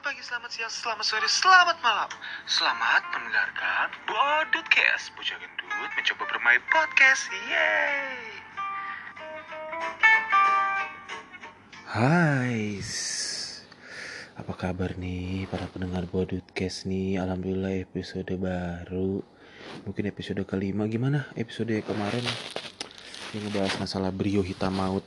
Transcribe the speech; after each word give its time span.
Selamat 0.00 0.16
pagi, 0.16 0.24
selamat 0.24 0.50
siang, 0.56 0.72
selamat 0.72 1.04
sore, 1.04 1.28
selamat 1.28 1.76
malam. 1.84 2.10
Selamat 2.48 3.02
mendengarkan 3.12 3.88
Bodutcast. 4.08 5.12
Bocah 5.12 5.36
gendut 5.36 5.90
mencoba 5.92 6.24
bermain 6.24 6.62
podcast. 6.72 7.28
Yeay. 7.28 8.16
Hai, 11.84 12.80
apa 14.40 14.52
kabar 14.56 14.96
nih 14.96 15.44
para 15.52 15.68
pendengar 15.68 16.08
Bodutcast 16.08 16.88
nih? 16.88 17.20
Alhamdulillah 17.20 17.84
episode 17.84 18.32
baru, 18.40 19.20
mungkin 19.84 20.08
episode 20.08 20.40
kelima. 20.48 20.88
Gimana 20.88 21.28
episode 21.36 21.76
kemarin 21.84 22.24
yang 23.36 23.52
ngebahas 23.52 23.76
masalah 23.76 24.08
brio 24.08 24.40
hitam 24.40 24.80
maut 24.80 25.04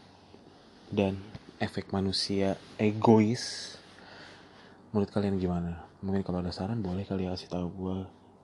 dan 0.93 1.17
efek 1.57 1.89
manusia 1.89 2.61
egois? 2.77 3.73
Menurut 4.93 5.09
kalian 5.09 5.41
gimana? 5.41 5.89
Mungkin 6.05 6.21
kalau 6.21 6.45
ada 6.45 6.53
saran 6.53 6.85
boleh 6.85 7.01
kali 7.01 7.25
ya 7.25 7.33
kasih 7.33 7.49
tahu 7.49 7.67
gue. 7.73 7.97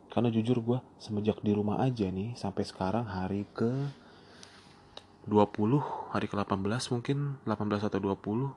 Karena 0.09 0.33
jujur 0.33 0.57
gue 0.65 0.81
semenjak 0.97 1.37
di 1.45 1.53
rumah 1.53 1.77
aja 1.85 2.09
nih 2.09 2.33
sampai 2.33 2.65
sekarang 2.65 3.05
hari 3.05 3.45
ke 3.53 3.69
20 5.29 6.09
hari 6.09 6.25
ke-18 6.25 6.83
mungkin 6.89 7.37
18 7.45 7.85
atau 7.85 8.01
20 8.01 8.49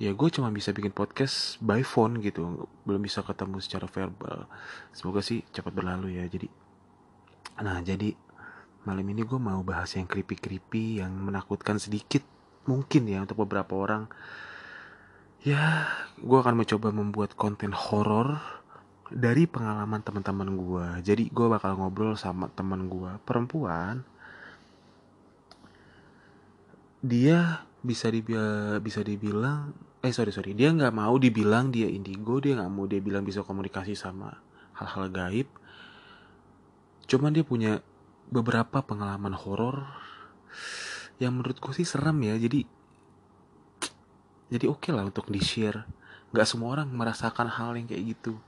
ya 0.00 0.12
gue 0.16 0.28
cuma 0.32 0.48
bisa 0.48 0.72
bikin 0.72 0.92
podcast 0.92 1.60
by 1.60 1.84
phone 1.84 2.24
gitu 2.24 2.68
belum 2.88 3.04
bisa 3.04 3.20
ketemu 3.20 3.60
secara 3.60 3.84
verbal 3.88 4.48
semoga 4.96 5.20
sih 5.20 5.44
cepat 5.52 5.72
berlalu 5.72 6.16
ya 6.20 6.24
jadi 6.28 6.48
nah 7.60 7.80
jadi 7.84 8.16
malam 8.88 9.04
ini 9.08 9.24
gue 9.24 9.40
mau 9.40 9.60
bahas 9.64 9.92
yang 9.96 10.08
creepy 10.08 10.36
creepy 10.36 11.00
yang 11.00 11.12
menakutkan 11.12 11.80
sedikit 11.80 12.24
mungkin 12.64 13.08
ya 13.08 13.24
untuk 13.24 13.44
beberapa 13.44 13.72
orang 13.76 14.08
ya 15.46 15.86
gue 16.18 16.38
akan 16.42 16.58
mencoba 16.58 16.90
membuat 16.90 17.38
konten 17.38 17.70
horor 17.70 18.42
dari 19.06 19.46
pengalaman 19.46 20.02
teman-teman 20.02 20.50
gue 20.58 20.86
jadi 21.06 21.30
gue 21.30 21.46
bakal 21.46 21.78
ngobrol 21.78 22.18
sama 22.18 22.50
teman 22.50 22.90
gue 22.90 23.14
perempuan. 23.22 24.02
Dia 27.06 27.62
bisa 27.78 28.10
dibilang 28.10 28.82
bisa 28.82 29.06
dibilang 29.06 29.70
eh 30.02 30.10
sorry 30.10 30.34
sorry. 30.34 30.58
Dia 30.58 30.74
nggak 30.74 30.90
mau 30.90 31.14
dibilang 31.14 31.70
dia 31.70 31.86
indigo 31.86 32.42
dia 32.42 32.58
nggak 32.58 32.72
mau 32.74 32.90
dia 32.90 32.98
bilang 32.98 33.22
bisa 33.22 33.46
komunikasi 33.46 33.94
sama 33.94 34.34
hal-hal 34.74 35.14
gaib. 35.14 35.46
Cuman 37.06 37.30
dia 37.30 37.46
punya 37.46 37.78
beberapa 38.26 38.82
pengalaman 38.82 39.38
horor 39.38 39.86
yang 41.22 41.38
menurutku 41.38 41.70
sih 41.70 41.86
serem 41.86 42.18
ya. 42.26 42.34
Jadi 42.34 42.66
jadi 44.52 44.66
oke 44.70 44.90
lah 44.94 45.08
untuk 45.08 45.30
di 45.30 45.42
share 45.42 45.82
nggak 46.30 46.46
semua 46.46 46.78
orang 46.78 46.88
merasakan 46.90 47.48
hal 47.50 47.74
yang 47.74 47.86
kayak 47.86 48.16
gitu 48.16 48.38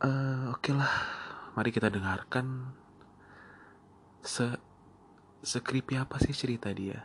Eh, 0.00 0.44
oke 0.48 0.72
lah 0.72 0.88
mari 1.52 1.68
kita 1.68 1.92
dengarkan 1.92 2.72
se 4.24 4.48
Sekripi 5.44 5.96
apa 6.00 6.16
sih 6.20 6.32
cerita 6.32 6.72
dia? 6.72 7.04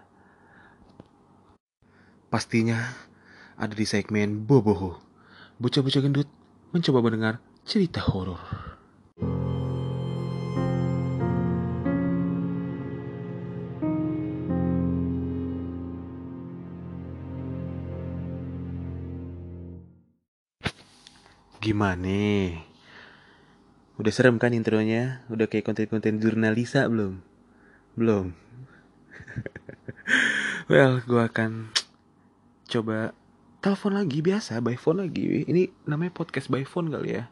Pastinya 2.31 2.95
ada 3.59 3.75
di 3.75 3.83
segmen 3.83 4.47
Boboho. 4.47 4.99
Bocah-bocah 5.59 6.03
gendut 6.03 6.27
mencoba 6.71 6.99
mendengar 7.03 7.43
cerita 7.67 7.99
horor. 7.99 8.39
Gimana? 21.65 22.61
Udah 23.97 24.13
serem 24.13 24.37
kan 24.37 24.53
intronya? 24.53 25.25
Udah 25.33 25.49
kayak 25.49 25.65
konten-konten 25.65 26.21
jurnalisa 26.21 26.85
belum? 26.85 27.25
Belum. 27.97 28.37
well, 30.69 31.01
gue 31.01 31.21
akan 31.25 31.73
coba 32.69 33.17
telepon 33.65 33.97
lagi 33.97 34.21
biasa, 34.21 34.61
by 34.61 34.77
phone 34.77 35.09
lagi. 35.09 35.41
Ini 35.49 35.89
namanya 35.89 36.13
podcast 36.13 36.53
by 36.53 36.61
phone 36.69 36.93
kali 36.93 37.17
ya. 37.17 37.25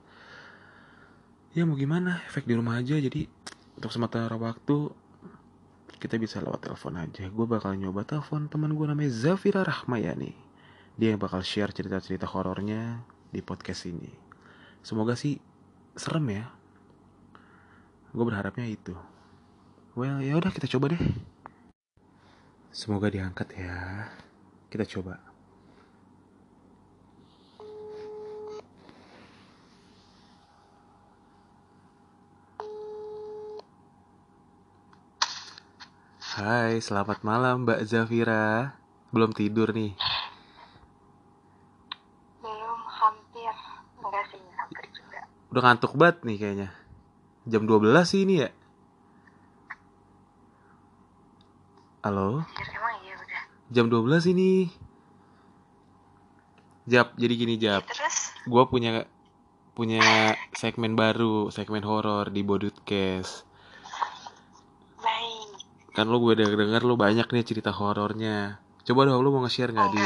Ya 1.53 1.69
mau 1.69 1.77
gimana, 1.77 2.25
efek 2.25 2.49
di 2.49 2.57
rumah 2.57 2.81
aja. 2.81 2.97
Jadi 2.97 3.29
untuk 3.77 3.93
sementara 3.93 4.33
waktu 4.33 4.89
kita 6.01 6.17
bisa 6.17 6.41
lewat 6.41 6.65
telepon 6.65 6.97
aja. 6.97 7.29
Gue 7.29 7.45
bakal 7.45 7.77
nyoba 7.77 8.01
telepon 8.01 8.49
teman 8.49 8.73
gue 8.73 8.85
namanya 8.89 9.13
Zafira 9.13 9.61
Rahmayani. 9.61 10.33
Dia 10.97 11.13
yang 11.13 11.21
bakal 11.21 11.45
share 11.45 11.69
cerita-cerita 11.69 12.25
horornya 12.25 13.05
di 13.29 13.45
podcast 13.45 13.85
ini. 13.85 14.22
Semoga 14.83 15.15
sih 15.15 15.39
serem 15.95 16.27
ya. 16.27 16.45
Gue 18.11 18.27
berharapnya 18.27 18.67
itu. 18.67 18.91
Well, 19.95 20.19
ya 20.19 20.35
udah 20.35 20.51
kita 20.51 20.67
coba 20.75 20.91
deh. 20.91 21.03
Semoga 22.75 23.07
diangkat 23.07 23.47
ya. 23.55 24.11
Kita 24.67 24.83
coba. 24.83 25.23
Hai, 36.33 36.81
selamat 36.81 37.23
malam 37.23 37.63
Mbak 37.63 37.87
Zafira. 37.87 38.75
Belum 39.13 39.31
tidur 39.31 39.71
nih. 39.71 39.93
belum 42.43 42.79
hampir 42.89 43.53
enggak 44.01 44.25
sih 44.33 44.41
hampir 44.57 44.85
juga 44.91 45.21
Udah 45.53 45.69
ngantuk 45.69 45.93
banget 45.93 46.25
nih 46.25 46.37
kayaknya. 46.41 46.69
Jam 47.45 47.69
12 47.69 47.93
sih 48.09 48.25
ini 48.25 48.41
ya. 48.41 48.49
Halo? 52.01 52.41
Iya 52.41 53.13
Jam 53.69 53.85
12 53.85 54.33
ini. 54.33 54.73
Jap, 56.89 57.13
jadi 57.21 57.33
gini 57.37 57.61
Jap. 57.61 57.85
terus 57.85 58.33
Gua 58.49 58.65
punya 58.65 59.05
punya 59.77 60.01
segmen 60.57 60.97
baru, 60.97 61.53
segmen 61.53 61.85
horor 61.85 62.33
di 62.33 62.41
Bodutcast. 62.41 63.45
baik 65.05 65.93
Kan 65.93 66.09
lu 66.09 66.17
gue 66.17 66.33
denger 66.33 66.57
denger 66.57 66.81
lu 66.81 66.97
banyak 66.97 67.29
nih 67.29 67.45
cerita 67.45 67.69
horornya. 67.69 68.57
Coba 68.89 69.05
dong 69.05 69.21
lu 69.21 69.29
mau 69.29 69.45
nge-share 69.45 69.69
nggak 69.69 69.89
di 69.93 70.01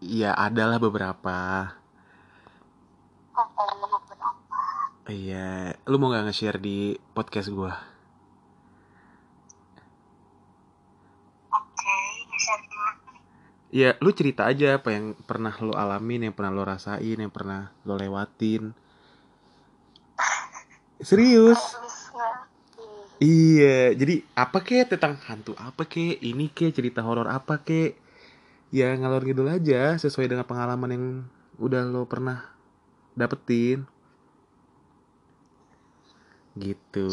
Iya, 0.00 0.32
adalah 0.32 0.80
beberapa. 0.80 1.68
Berapa 3.50 4.42
Iya, 5.10 5.74
lu 5.90 5.98
mau 5.98 6.14
nggak 6.14 6.30
nge-share 6.30 6.62
di 6.62 6.94
podcast 7.10 7.50
gua? 7.50 7.74
oke 11.50 11.96
bisa 12.30 12.52
gimana 12.62 13.00
Ya, 13.72 13.96
lu 14.04 14.12
cerita 14.12 14.44
aja 14.44 14.76
apa 14.76 14.92
yang 14.92 15.16
pernah 15.24 15.56
lu 15.64 15.72
alamin, 15.72 16.28
yang 16.28 16.36
pernah 16.36 16.52
lu 16.52 16.60
rasain, 16.60 17.16
yang 17.16 17.32
pernah 17.32 17.72
lu 17.88 17.96
lewatin. 17.96 18.76
Serius? 21.00 21.56
Iya, 23.16 23.96
jadi 23.96 24.28
apa 24.36 24.60
kek 24.60 24.92
tentang 24.92 25.16
hantu 25.24 25.56
apa 25.56 25.88
kek, 25.88 26.20
ini 26.20 26.52
kek 26.52 26.76
cerita 26.76 27.00
horor 27.00 27.32
apa 27.32 27.64
kek? 27.64 27.96
Ya 28.68 28.92
ngalor 28.92 29.24
ngidul 29.24 29.48
aja 29.48 29.96
sesuai 29.96 30.28
dengan 30.28 30.44
pengalaman 30.44 30.90
yang 30.92 31.04
udah 31.56 31.88
lo 31.88 32.04
pernah 32.04 32.51
dapetin. 33.16 33.84
Gitu. 36.56 37.08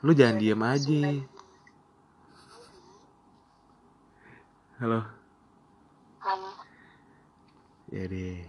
Lu 0.00 0.12
jangan 0.14 0.36
diem 0.38 0.62
aja. 0.62 1.02
Halo. 4.80 5.00
Halo. 6.24 6.50
Ya 7.90 8.06
deh. 8.06 8.46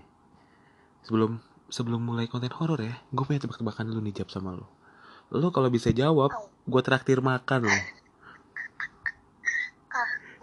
Sebelum 1.04 1.42
sebelum 1.68 2.04
mulai 2.04 2.30
konten 2.30 2.54
horor 2.56 2.80
ya, 2.80 2.96
gue 3.12 3.24
punya 3.26 3.42
tebak-tebakan 3.42 3.90
dulu 3.90 4.00
nih 4.06 4.22
jawab 4.22 4.32
sama 4.32 4.56
lo. 4.56 4.68
Lo 5.32 5.52
kalau 5.52 5.68
bisa 5.72 5.92
jawab, 5.92 6.32
gue 6.68 6.82
traktir 6.84 7.20
makan 7.24 7.68
lo. 7.68 7.74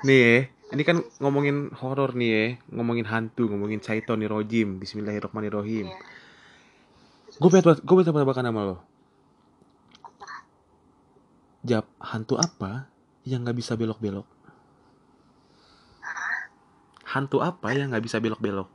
Nih 0.06 0.20
ya, 0.20 0.38
ini 0.68 0.82
kan 0.84 1.00
ngomongin 1.22 1.72
horor 1.80 2.12
nih 2.12 2.30
ya, 2.30 2.44
ngomongin 2.76 3.08
hantu, 3.08 3.48
ngomongin 3.48 3.80
nih 4.16 4.28
rojim, 4.28 4.76
Bismillahirrahmanirrahim. 4.76 5.88
Iya. 5.88 5.96
Gue 7.40 7.48
punya 7.48 7.64
gue 7.76 8.04
tebak-tebakan 8.04 8.48
sama 8.50 8.62
lo. 8.68 8.76
Hantu 12.00 12.34
apa 12.36 12.88
yang 13.24 13.44
nggak 13.44 13.56
bisa 13.56 13.76
belok-belok? 13.76 14.24
Hantu 17.08 17.40
apa 17.40 17.68
yang 17.72 17.88
nggak 17.88 18.04
bisa 18.04 18.20
belok-belok? 18.20 18.68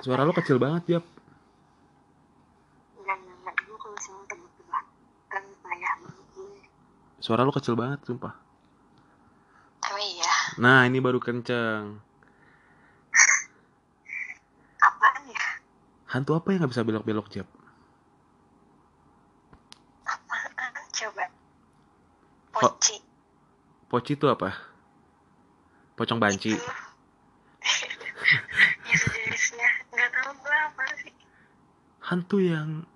Suara 0.00 0.24
lo 0.24 0.32
kecil 0.32 0.56
banget, 0.56 0.96
Jap. 0.96 1.04
enggak 2.96 3.16
enggak 3.20 3.36
enggak 3.36 3.54
gue 3.68 3.76
kalau 3.76 3.94
misalnya 3.96 4.24
tebak-tebakan 4.32 5.44
payah 5.60 5.94
banget 6.00 6.26
gue 6.32 6.56
Suara 7.20 7.44
lu 7.44 7.52
kecil 7.52 7.76
banget, 7.76 8.00
sumpah. 8.08 8.32
Emang 9.84 10.00
iya, 10.00 10.32
Nah, 10.56 10.88
ini 10.88 11.04
baru 11.04 11.20
kenceng. 11.20 12.00
apaan 14.80 15.22
ya? 15.28 15.44
Hantu 16.16 16.32
apa 16.32 16.48
yang 16.48 16.64
nggak 16.64 16.72
bisa 16.72 16.80
belok-belok, 16.88 17.28
Jap? 17.28 17.44
Apaan? 20.08 20.72
Coba. 20.96 21.24
Poci. 22.56 22.96
Poci 23.92 24.12
itu 24.16 24.24
apa? 24.24 24.56
Pocong 26.00 26.16
banci. 26.16 26.56
Itu. 26.56 26.72
ya 28.88 28.96
sejenisnya. 28.96 29.68
Gue 29.92 30.56
apa 30.56 30.84
sih. 31.04 31.12
Hantu 32.00 32.40
yang 32.40 32.88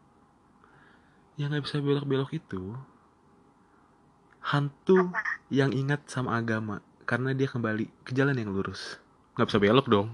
yang 1.37 1.53
nggak 1.53 1.69
bisa 1.69 1.85
belok-belok 1.85 2.32
itu 2.32 2.73
hantu 4.54 5.10
Apa? 5.10 5.20
yang 5.50 5.74
ingat 5.74 6.06
sama 6.06 6.38
agama 6.38 6.78
karena 7.04 7.34
dia 7.34 7.50
kembali 7.50 7.90
ke 8.02 8.14
jalan 8.14 8.38
yang 8.38 8.48
lurus. 8.48 8.96
Nggak 9.34 9.46
bisa 9.50 9.58
belok 9.58 9.86
dong. 9.90 10.08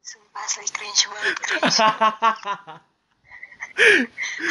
Sumpah 0.00 0.42
asli 0.44 0.68
cringe 0.68 1.02
banget. 1.08 1.34
Cringe. 1.40 1.80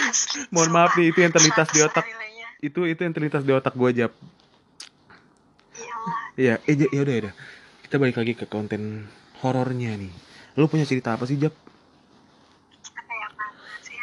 Asli, 0.07 0.47
Mohon 0.50 0.69
sumpah. 0.69 0.83
maaf 0.88 0.91
nih, 0.95 1.07
itu 1.07 1.19
yang 1.19 1.31
terlintas 1.31 1.68
di 1.69 1.79
100 1.79 1.85
otak. 1.85 2.06
nilainya. 2.06 2.47
Itu 2.59 2.79
itu 2.83 3.00
yang 3.00 3.13
terlintas 3.13 3.44
di 3.44 3.51
otak 3.51 3.74
gue, 3.74 3.89
Jap. 3.94 4.13
Iya, 6.33 6.62
eh 6.63 6.75
ya 6.77 7.01
udah 7.01 7.13
ya 7.13 7.19
udah. 7.27 7.33
Kita 7.81 7.95
balik 7.97 8.18
lagi 8.18 8.33
ke 8.33 8.45
konten 8.45 9.06
horornya 9.41 9.94
nih. 9.95 10.13
Lu 10.56 10.65
punya 10.65 10.85
cerita 10.85 11.13
apa 11.13 11.25
sih, 11.25 11.38
Jap? 11.38 11.53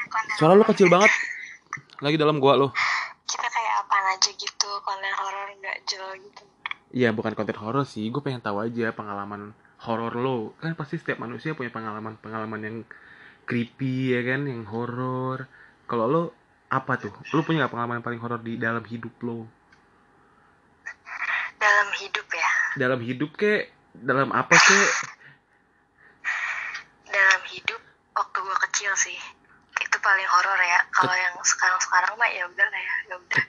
Konten 0.04 0.34
Suara 0.36 0.54
lu 0.54 0.64
kecil 0.64 0.86
banget. 0.86 1.10
Lagi 1.98 2.16
dalam 2.16 2.38
gua 2.38 2.54
lo. 2.54 2.68
Gitu. 6.18 6.42
Iya, 6.94 7.10
bukan 7.10 7.34
konten 7.34 7.58
horor 7.58 7.82
sih. 7.82 8.06
Gue 8.10 8.22
pengen 8.22 8.42
tahu 8.42 8.62
aja 8.62 8.94
pengalaman 8.94 9.50
horor 9.82 10.14
lo. 10.14 10.54
Kan 10.62 10.78
pasti 10.78 10.98
setiap 10.98 11.18
manusia 11.18 11.58
punya 11.58 11.74
pengalaman-pengalaman 11.74 12.60
yang 12.62 12.76
creepy 13.44 14.14
ya 14.14 14.20
kan, 14.22 14.46
yang 14.46 14.62
horor. 14.70 15.50
Kalau 15.90 16.06
lo 16.06 16.22
apa 16.70 16.96
tuh? 16.96 17.12
Lo 17.34 17.42
punya 17.42 17.66
gak 17.66 17.74
pengalaman 17.74 18.00
paling 18.02 18.22
horor 18.22 18.40
di 18.40 18.56
dalam 18.56 18.82
hidup 18.86 19.14
lo? 19.26 19.46
Dalam 21.58 21.88
hidup 21.98 22.26
ya. 22.30 22.50
Dalam 22.78 23.00
hidup 23.02 23.30
kek, 23.34 23.74
dalam 23.94 24.30
apa 24.30 24.54
kek? 24.54 25.14
dalam 27.14 27.42
hidup 27.46 27.80
waktu 28.18 28.38
gue 28.42 28.58
kecil 28.70 28.92
sih 28.98 29.18
itu 29.78 29.96
paling 30.02 30.26
horor 30.26 30.58
ya 30.58 30.80
kalau 30.90 31.14
yang 31.14 31.34
sekarang 31.46 31.78
sekarang 31.78 32.10
mah 32.18 32.30
ya 32.30 32.42
udah 32.50 32.66
lah 32.66 32.82
ya 32.82 32.94
ya 33.06 33.14
udah 33.22 33.42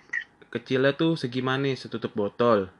Kecilnya 0.55 0.95
tuh 0.95 1.19
segimana? 1.19 1.67
Setutup 1.75 2.15
botol. 2.15 2.71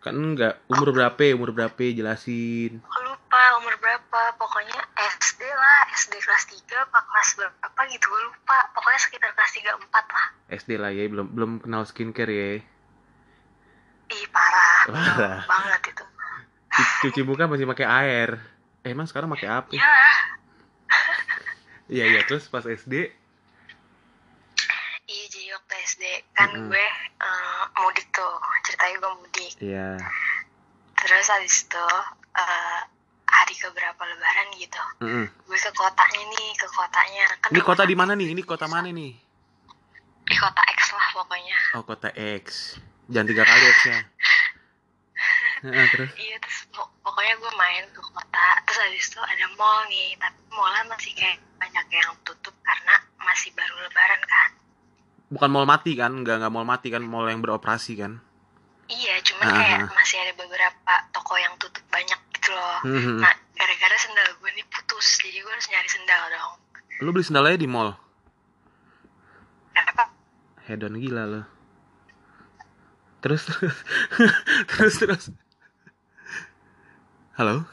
Kan 0.00 0.14
enggak 0.16 0.56
umur 0.72 0.88
berapa? 0.96 1.20
Umur 1.36 1.52
berapa? 1.52 1.84
Jelasin. 1.92 2.80
Lupa 2.80 3.42
umur 3.60 3.74
berapa 3.82 4.20
pokoknya 4.40 4.78
SD 4.96 5.42
lah 5.44 5.78
SD 5.92 6.14
kelas 6.16 6.44
3 6.48 6.76
apa 6.86 6.98
kelas 7.04 7.28
berapa 7.36 7.80
gitu 7.92 8.06
gue 8.08 8.20
lupa 8.24 8.56
pokoknya 8.72 9.00
sekitar 9.00 9.30
kelas 9.34 9.52
3 9.52 9.70
4 9.74 10.04
lah 10.06 10.26
SD 10.54 10.70
lah 10.78 10.90
ya, 10.94 11.04
belum 11.10 11.26
belum 11.34 11.50
kenal 11.60 11.82
skincare 11.84 12.30
ya. 12.30 12.50
ih 14.14 14.26
parah 14.30 14.80
Parah. 14.92 15.40
banget 15.44 15.82
itu 15.92 16.04
Cu- 16.74 16.92
Cuci 17.06 17.20
muka 17.22 17.44
masih 17.46 17.66
pakai 17.66 17.86
air. 17.86 18.30
Eh, 18.84 18.92
emang 18.92 19.06
sekarang 19.06 19.30
pakai 19.32 19.48
apa? 19.50 19.70
ya 19.72 19.92
Iya 21.90 22.04
iya 22.08 22.20
terus 22.24 22.48
pas 22.48 22.64
SD 22.64 23.12
SD 25.94 26.04
kan 26.32 26.50
Mm-mm. 26.50 26.68
gue 26.68 26.86
eh, 27.20 27.62
mudik 27.78 28.06
tuh 28.10 28.34
ceritanya 28.62 28.94
gue 28.98 29.12
mudik 29.16 29.52
Iya. 29.58 29.88
terus 30.96 31.26
habis 31.28 31.62
itu 31.62 31.86
eh, 32.34 32.80
hari 33.24 33.54
keberapa 33.54 34.02
lebaran 34.02 34.48
gitu 34.54 34.82
Mm-mm. 35.00 35.26
gue 35.40 35.58
ke 35.60 35.70
kotanya 35.72 36.22
nih 36.28 36.48
ke 36.54 36.66
kotanya 36.68 37.24
kan 37.38 37.48
Ini 37.48 37.60
kota 37.62 37.82
di 37.84 37.94
mana 37.94 38.12
nih? 38.12 38.28
Ini 38.30 38.42
kota 38.42 38.66
mana 38.66 38.90
nih? 38.90 39.14
di 40.24 40.36
kota 40.36 40.62
X 40.66 40.80
lah 40.90 41.06
pokoknya 41.14 41.58
Oh 41.76 41.84
kota 41.84 42.08
X. 42.10 42.74
Jangan 43.06 43.28
tiga 43.28 43.44
kali 43.44 43.64
X 43.68 43.78
ya. 43.84 44.00
Heeh, 45.64 45.86
terus 45.88 46.10
iya 46.18 46.36
terus 46.38 46.60
pok- 46.70 46.92
pokoknya 47.00 47.34
gue 47.36 47.52
main 47.54 47.84
ke 47.88 48.00
kota 48.02 48.46
terus 48.64 48.78
habis 48.80 49.04
itu 49.06 49.20
ada 49.20 49.46
mall 49.54 49.84
nih 49.86 50.12
tapi 50.16 50.36
mallnya 50.50 50.82
masih 50.90 51.12
kayak 51.14 51.38
banyak 51.56 51.86
yang 51.90 52.10
tutup 52.20 52.52
karena 52.60 52.94
masih 53.18 53.48
baru 53.52 53.74
lebaran 53.80 54.20
kan 54.24 54.50
bukan 55.34 55.50
mall 55.50 55.66
mati 55.66 55.92
kan? 55.92 56.14
Enggak 56.14 56.38
enggak 56.38 56.50
mall 56.50 56.64
mati 56.64 56.88
kan? 56.88 57.02
Mall 57.02 57.26
yang 57.26 57.42
beroperasi 57.42 57.98
kan? 57.98 58.22
iya 58.84 59.16
cuman 59.24 59.48
Ah, 59.48 59.56
kayak 59.56 59.78
ah. 59.80 59.96
masih 59.96 60.20
ada 60.20 60.32
beberapa 60.36 60.92
toko 61.08 61.40
yang 61.40 61.56
tutup 61.56 61.80
banyak 61.88 62.20
gitu 62.36 62.52
loh 62.52 62.84
Hmm. 62.84 63.16
nah 63.16 63.32
gara-gara 63.56 63.96
sendal 63.96 64.28
gue 64.36 64.50
nih 64.52 64.66
putus 64.68 65.24
jadi 65.24 65.40
gue 65.40 65.48
harus 65.48 65.68
nyari 65.72 65.88
sendal 65.88 66.22
dong 66.28 66.52
Lu 67.00 67.08
beli 67.08 67.24
sendalnya 67.24 67.56
di 67.56 67.64
mall? 67.64 67.96
kenapa 69.72 70.12
Hedon 70.68 71.00
gila 71.00 71.24
lo. 71.24 71.42
Terus 73.20 73.48
terus 73.48 73.76
terus 74.70 74.94
terus. 75.00 75.24
Halo? 77.34 77.64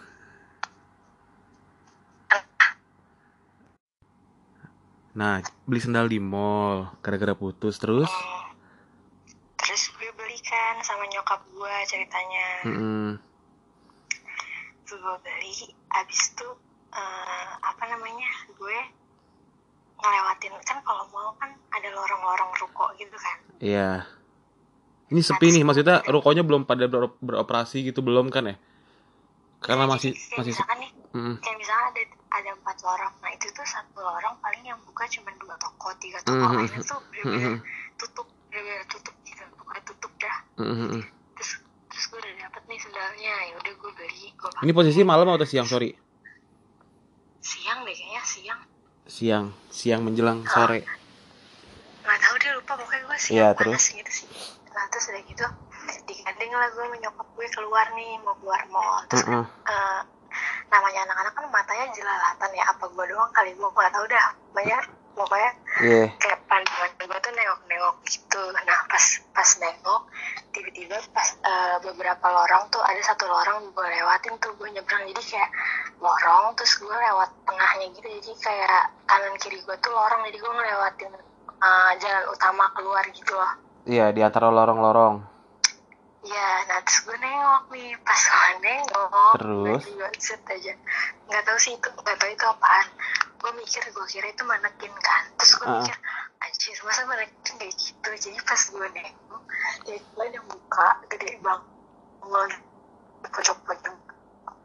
Nah, 5.12 5.34
beli 5.62 5.80
sendal 5.80 6.06
di 6.06 6.18
mall 6.18 6.88
gara-gara 7.00 7.34
putus 7.34 7.76
terus. 7.78 8.08
Hmm. 8.08 8.40
terus 9.58 9.88
gue 9.94 10.12
belikan 10.14 10.82
sama 10.82 11.06
nyokap 11.06 11.40
gue 11.48 11.76
ceritanya 11.86 12.48
Mm-mm. 12.66 13.08
Terus 14.84 15.00
gue 15.00 15.18
beli 15.22 15.56
abis 15.90 16.22
itu 16.30 16.48
eh, 16.92 17.52
apa 17.58 17.84
namanya 17.86 18.28
gue 18.50 18.78
ngelewatin 19.96 20.52
kan 20.62 20.82
kalau 20.82 21.08
mall 21.08 21.32
kan 21.38 21.56
ada 21.70 21.88
lorong-lorong 21.90 22.52
ruko 22.58 22.90
gitu 22.98 23.16
kan 23.16 23.38
Iya. 23.60 24.04
Ini 25.08 25.22
sepi 25.22 25.52
nih, 25.52 25.62
maksudnya 25.62 26.02
rukonya 26.06 26.42
belum 26.42 26.64
pada 26.64 26.88
ber- 26.88 27.20
beroperasi 27.20 27.84
gitu 27.86 28.00
belum 28.00 28.28
kan 28.28 28.48
ya? 28.48 28.56
Karena 29.60 29.86
Jadi 29.86 29.92
masih 29.94 30.12
kayak 30.12 30.36
masih 30.38 30.52
misalkan 30.52 30.78
nih 30.80 30.92
Mm. 31.12 31.36
kayak 31.38 31.58
misalnya 31.58 31.86
ada 31.88 32.02
ada 32.32 32.50
empat 32.54 32.78
lorong 32.82 33.14
nah 33.20 33.30
itu 33.30 33.48
tuh 33.50 33.64
satu 33.64 34.00
lorong 34.00 34.36
paling 34.40 34.64
yang 34.64 34.80
buka 34.82 35.04
cuma 35.06 35.32
dua 35.36 35.56
toko 35.58 35.92
tiga 35.98 36.20
toko 36.22 36.40
Mhm. 36.42 36.56
lainnya 36.58 36.80
tuh 36.82 37.00
bener-bener 37.06 37.52
Mhm. 37.52 37.58
tutup 37.96 38.28
bener-bener 38.48 38.86
tutup 38.88 39.16
gitu 39.22 39.44
pokoknya 39.54 39.82
tutup 39.84 40.12
dah 40.18 40.38
Mm-mm. 40.58 41.02
terus 41.34 41.52
terus 41.88 42.06
gue 42.08 42.20
udah 42.20 42.34
dapet 42.42 42.64
nih 42.66 42.80
sendalnya 42.80 43.34
ya 43.44 43.54
udah 43.58 43.74
gue 43.74 43.92
beli 43.94 44.28
gue 44.30 44.50
pakai 44.50 44.64
Ini 44.64 44.72
posisi 44.72 45.02
malam 45.02 45.28
atau 45.28 45.44
siang? 45.44 45.66
Sorry. 45.66 45.92
siang 47.40 47.80
deh 47.82 47.92
kayaknya 47.92 48.22
siang 48.24 48.62
Siang, 49.04 49.46
siang 49.70 50.02
menjelang 50.02 50.46
sore. 50.46 50.86
nggak 52.02 52.18
tahu 52.18 52.36
dia 52.38 52.52
lupa 52.54 52.74
pokoknya 52.76 53.04
gue 53.04 53.18
siang 53.20 53.36
Iya, 53.36 53.48
panas 53.54 53.84
gitu 53.90 54.12
sih 54.14 54.28
nah 54.72 54.88
terus 54.88 55.06
udah 55.10 55.22
gitu 55.22 55.46
digandeng 56.02 56.52
lah 56.52 56.70
gue 56.70 56.86
menyokap 56.88 57.28
gue 57.30 57.48
keluar 57.50 57.86
nih 57.92 58.16
mau 58.20 58.34
keluar 58.38 58.62
mall 58.68 59.04
terus 59.06 59.26
Mm-mm. 59.26 59.44
eh, 59.68 60.02
namanya 60.72 61.00
anak-anak 61.06 61.34
kan 61.36 61.46
matanya 61.52 61.86
jelalatan 61.92 62.52
ya. 62.56 62.64
Apa 62.72 62.88
gue 62.88 63.06
doang 63.06 63.32
kali? 63.32 63.52
Gue 63.54 63.68
nggak 63.68 63.92
tahu 63.92 64.06
dah. 64.08 64.28
Banyak 64.56 64.84
pokoknya 65.12 65.52
Iya. 65.84 66.06
kayak 66.24 66.40
pandangan 66.48 66.92
gue 66.96 67.18
tuh 67.20 67.32
nengok-nengok 67.36 67.96
gitu. 68.08 68.42
Nah 68.56 68.80
pas 68.88 69.06
pas 69.36 69.50
nengok 69.60 70.02
tiba-tiba 70.52 70.96
pas 71.12 71.28
eh, 71.44 71.76
beberapa 71.84 72.26
lorong 72.28 72.64
tuh 72.72 72.80
ada 72.80 73.02
satu 73.04 73.28
lorong 73.28 73.76
gue 73.76 73.88
lewatin 73.92 74.40
tuh 74.40 74.56
gue 74.56 74.72
nyebrang. 74.72 75.04
Jadi 75.06 75.22
kayak 75.22 75.52
lorong 76.00 76.56
terus 76.56 76.80
gue 76.80 76.92
lewat 76.96 77.30
tengahnya 77.44 77.86
gitu. 77.92 78.08
Jadi 78.08 78.32
kayak 78.40 78.96
kanan 79.04 79.36
kiri 79.36 79.60
gue 79.60 79.76
tuh 79.80 79.92
lorong. 79.92 80.24
Jadi 80.24 80.38
gue 80.40 80.52
ngelewatin 80.52 81.12
eh, 81.62 81.92
jalan 82.00 82.24
utama 82.32 82.72
keluar 82.72 83.04
gitu 83.12 83.36
loh. 83.36 83.52
Iya, 83.82 84.14
di 84.14 84.22
antara 84.22 84.48
lorong-lorong. 84.48 85.31
Nah 86.22 86.80
terus 86.86 87.00
gue 87.02 87.18
nengok 87.18 87.64
nih, 87.74 87.92
pas 88.06 88.22
gue 88.22 88.58
nengok, 88.62 89.34
Terus? 89.42 89.82
gue 89.90 90.10
set 90.22 90.42
aja, 90.46 90.74
nggak 91.26 91.44
tahu 91.44 91.58
sih 91.58 91.74
itu, 91.74 91.90
nggak 91.90 92.18
tahu 92.18 92.30
itu 92.30 92.46
apaan. 92.46 92.86
Gue 93.42 93.52
mikir, 93.58 93.82
gue 93.82 94.06
kira 94.06 94.28
itu 94.30 94.44
manekin 94.46 94.94
kan, 94.94 95.24
terus 95.36 95.58
gue 95.58 95.66
Ah. 95.66 95.82
mikir, 95.82 95.98
anjir 96.40 96.78
masa 96.86 97.02
manekin 97.06 97.54
kayak 97.58 97.74
gitu, 97.74 98.10
jadi 98.14 98.38
pas 98.46 98.62
gue 98.62 98.88
nengok, 98.88 99.42
ya 99.90 99.96
gue 99.98 100.24
ada 100.30 100.40
muka 100.46 100.88
gede 101.10 101.30
banget, 101.42 102.52
pojok-pojok 103.26 103.96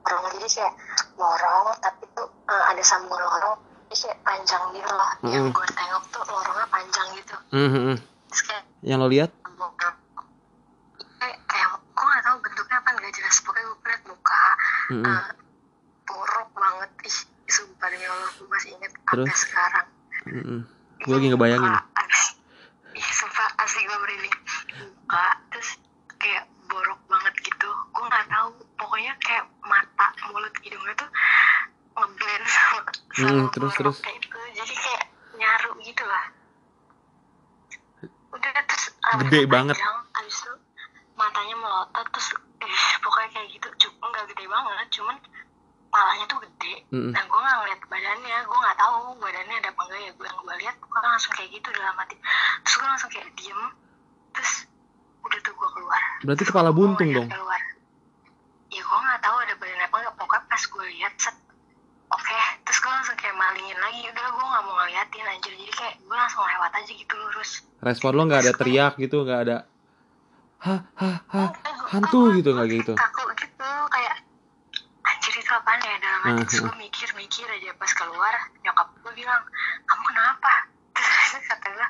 lorong, 0.07 0.25
jadi 0.37 0.49
kayak 0.61 0.75
lorong, 1.17 1.67
tapi 1.81 2.05
tuh 2.13 2.29
eh, 2.47 2.65
ada 2.69 2.83
sambung 2.85 3.17
lorong, 3.17 3.57
jadi 3.89 3.97
kayak 4.05 4.19
panjang 4.23 4.63
gitu 4.77 4.93
loh, 4.93 5.11
yang 5.25 5.45
Mm-mm. 5.49 5.57
gue 5.57 5.69
tengok 5.73 6.03
tuh 6.13 6.23
lorongnya 6.29 6.67
panjang 6.69 7.09
gitu, 7.17 7.37
Mhm. 7.51 7.97
terus 8.29 8.43
kayak 8.45 8.65
Yang 8.85 8.99
lo 9.01 9.09
lihat? 9.09 9.31
mm 14.91 15.03
-hmm. 15.03 15.05
uh, 15.05 15.11
ah, 15.11 15.27
buruk 16.07 16.51
banget. 16.55 16.91
Ih 17.07 17.19
sumpah 17.47 17.87
demi 17.91 18.07
allah 18.07 18.31
gue 18.35 18.47
masih 18.51 18.71
inget 18.75 18.93
Terus? 19.07 19.27
sampai 19.27 19.39
sekarang. 19.39 19.87
Mm 20.27 20.43
-hmm. 20.43 20.61
gue 21.07 21.15
lagi 21.15 21.27
ngebayangin. 21.31 21.73
iya 22.97 23.11
sumpah 23.13 23.49
asli 23.61 23.85
gue 23.85 23.99
merinding 24.01 24.37
enggak 25.05 25.35
terus 25.53 25.69
kayak 26.17 26.45
borok 26.67 27.01
banget 27.07 27.35
gitu. 27.45 27.71
Gue 27.93 28.05
nggak 28.09 28.27
tahu 28.31 28.49
pokoknya 28.81 29.13
kayak 29.23 29.45
mata 29.63 30.09
mulut 30.33 30.55
gitu, 30.61 30.75
hidungnya 30.75 30.95
tuh 30.99 31.11
ngeblend 31.97 32.47
sama, 32.49 32.81
sama 33.17 33.31
mm, 33.33 33.49
terus 33.53 33.73
terus? 33.77 33.97
kayak 34.03 34.19
itu 34.21 34.39
jadi 34.57 34.75
kayak 34.75 35.05
nyaru 35.37 35.71
gitu 35.85 36.05
lah. 36.05 36.25
Udah 38.35 38.51
terus 38.69 38.85
ah, 39.05 39.17
gede 39.25 39.41
banget. 39.49 39.77
Mm-mm. 46.97 47.13
nah 47.13 47.23
gue 47.23 47.37
nggak 47.39 47.57
ngeliat 47.59 47.81
badannya 47.87 48.37
gue 48.41 48.59
nggak 48.59 48.79
tahu 48.79 48.97
badannya 49.19 49.57
ada 49.59 49.69
apa 49.69 49.83
enggak 49.85 50.01
ya. 50.01 50.11
Gue 50.13 50.25
yang 50.25 50.39
gue 50.39 50.55
lihat 50.59 50.77
gue 50.81 51.01
langsung 51.03 51.33
kayak 51.35 51.51
gitu 51.53 51.69
dalam 51.71 51.93
hati. 51.95 52.17
Terus 52.63 52.75
gue 52.75 52.89
langsung 52.89 53.11
kayak 53.11 53.29
diem 53.35 53.61
terus 54.33 54.53
udah 55.21 55.39
tuh 55.41 55.53
gue 55.53 55.69
keluar. 55.71 56.03
Berarti 56.23 56.45
kepala 56.45 56.71
Gua 56.71 56.77
buntung 56.79 57.09
dong. 57.11 57.29
keluar. 57.29 57.61
Ya 58.69 58.81
gue 58.81 58.99
nggak 58.99 59.21
tahu 59.21 59.37
ada 59.39 59.55
badan 59.55 59.81
apa 59.83 59.95
enggak 59.99 60.15
pokoknya 60.17 60.43
pas 60.47 60.63
gue 60.65 60.85
lihat 60.91 61.13
set. 61.17 61.37
Oke 62.09 62.33
terus 62.63 62.79
gue 62.79 62.91
langsung 62.91 63.17
kayak 63.17 63.35
malingin 63.35 63.77
lagi. 63.77 64.01
Udah 64.07 64.27
gue 64.27 64.47
nggak 64.47 64.63
mau 64.65 64.75
ngeliatin 64.79 65.27
anjir. 65.27 65.53
Jadi 65.55 65.73
kayak 65.75 65.95
gue 66.01 66.17
langsung 66.17 66.41
lewat 66.41 66.73
aja 66.75 66.93
gitu 66.93 67.13
lurus. 67.15 67.51
Respon 67.79 68.13
lo 68.13 68.23
nggak 68.25 68.41
ada 68.41 68.53
teriak 68.55 68.95
gitu, 68.97 69.21
nggak 69.21 69.43
ada 69.45 69.57
hah 70.57 70.81
hah 70.97 71.17
hah 71.29 71.51
hantu 71.87 72.33
gitu 72.33 72.51
nggak 72.51 72.69
gitu. 72.73 72.93
kaku 72.97 73.29
gitu 73.37 73.71
kayak 73.87 74.17
anjir 75.05 75.35
itu 75.37 75.53
apaan 75.53 75.79
ya? 75.79 75.95
Dalam 76.01 76.21
hati 76.25 76.43
terus 76.43 76.55
Uh-huh. 76.57 76.73
gue 76.73 76.77
mikir-mikir 76.81 77.47
aja 77.47 77.71
pas 77.77 77.93
keluar 77.93 78.35
nyokap 78.61 78.89
gue 78.97 79.13
bilang 79.15 79.43
kamu 79.85 80.03
kenapa 80.07 80.53
terus 80.91 81.45
kata 81.45 81.67
gue 81.69 81.89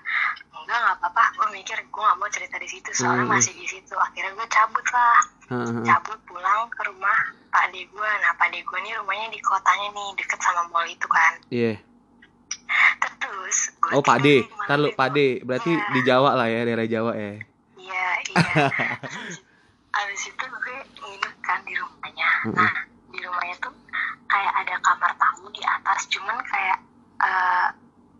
enggak 0.53 0.79
nggak 0.83 0.97
apa-apa 0.99 1.23
gue 1.33 1.49
mikir 1.67 1.83
gue 1.83 1.99
nggak 1.99 2.19
mau 2.23 2.31
cerita 2.31 2.57
di 2.57 2.69
situ 2.71 2.91
soalnya 2.95 3.27
Hmm. 3.27 3.35
masih 3.35 3.51
di 3.53 3.67
situ 3.67 3.91
akhirnya 3.93 4.31
gue 4.33 4.47
cabut 4.47 4.87
lah 4.87 5.19
Hah, 5.47 5.67
hah. 5.67 5.83
cabut 5.85 6.15
pulang 6.23 6.71
ke 6.71 6.83
rumah 6.87 7.19
pak 7.51 7.75
de 7.75 7.83
gue 7.83 8.11
nah 8.23 8.31
pak 8.35 8.55
de 8.55 8.63
gue 8.63 8.79
nih 8.81 8.95
rumahnya 8.95 9.27
di 9.29 9.41
kotanya 9.43 9.89
nih 9.91 10.09
deket 10.15 10.39
sama 10.39 10.63
mall 10.71 10.87
itu 10.87 11.07
kan 11.11 11.33
Iya. 11.51 11.75
terus 13.19 13.59
gua 13.79 13.99
Oh 13.99 14.03
Pak 14.05 14.23
tidur 14.23 14.31
D, 14.31 14.47
di 14.47 14.55
malam 14.55 14.67
kan 14.67 14.79
lu. 14.79 14.89
Pak 14.95 15.09
D, 15.11 15.19
berarti 15.43 15.73
Iya. 15.73 15.91
di 15.91 16.01
Jawa 16.03 16.31
lah 16.35 16.47
ya, 16.47 16.61
daerah 16.63 16.87
Jawa 16.87 17.13
ya. 17.15 17.33
Iya, 17.77 18.07
iya. 18.23 18.43
Terus 19.03 19.37
Abis 19.99 20.23
itu 20.29 20.45
gue 20.45 20.77
nginep 20.95 21.35
kan 21.41 21.59
di 21.63 21.75
rumahnya. 21.75 22.31
Mm-mm. 22.45 22.55
Nah, 22.55 22.75
di 23.09 23.19
rumahnya 23.19 23.55
tuh 23.59 23.73
kayak 24.27 24.53
ada 24.61 24.75
kamar 24.79 25.11
tamu 25.15 25.47
di 25.51 25.63
atas, 25.63 26.07
cuman 26.07 26.37
kayak 26.45 26.79
eh, 27.23 27.67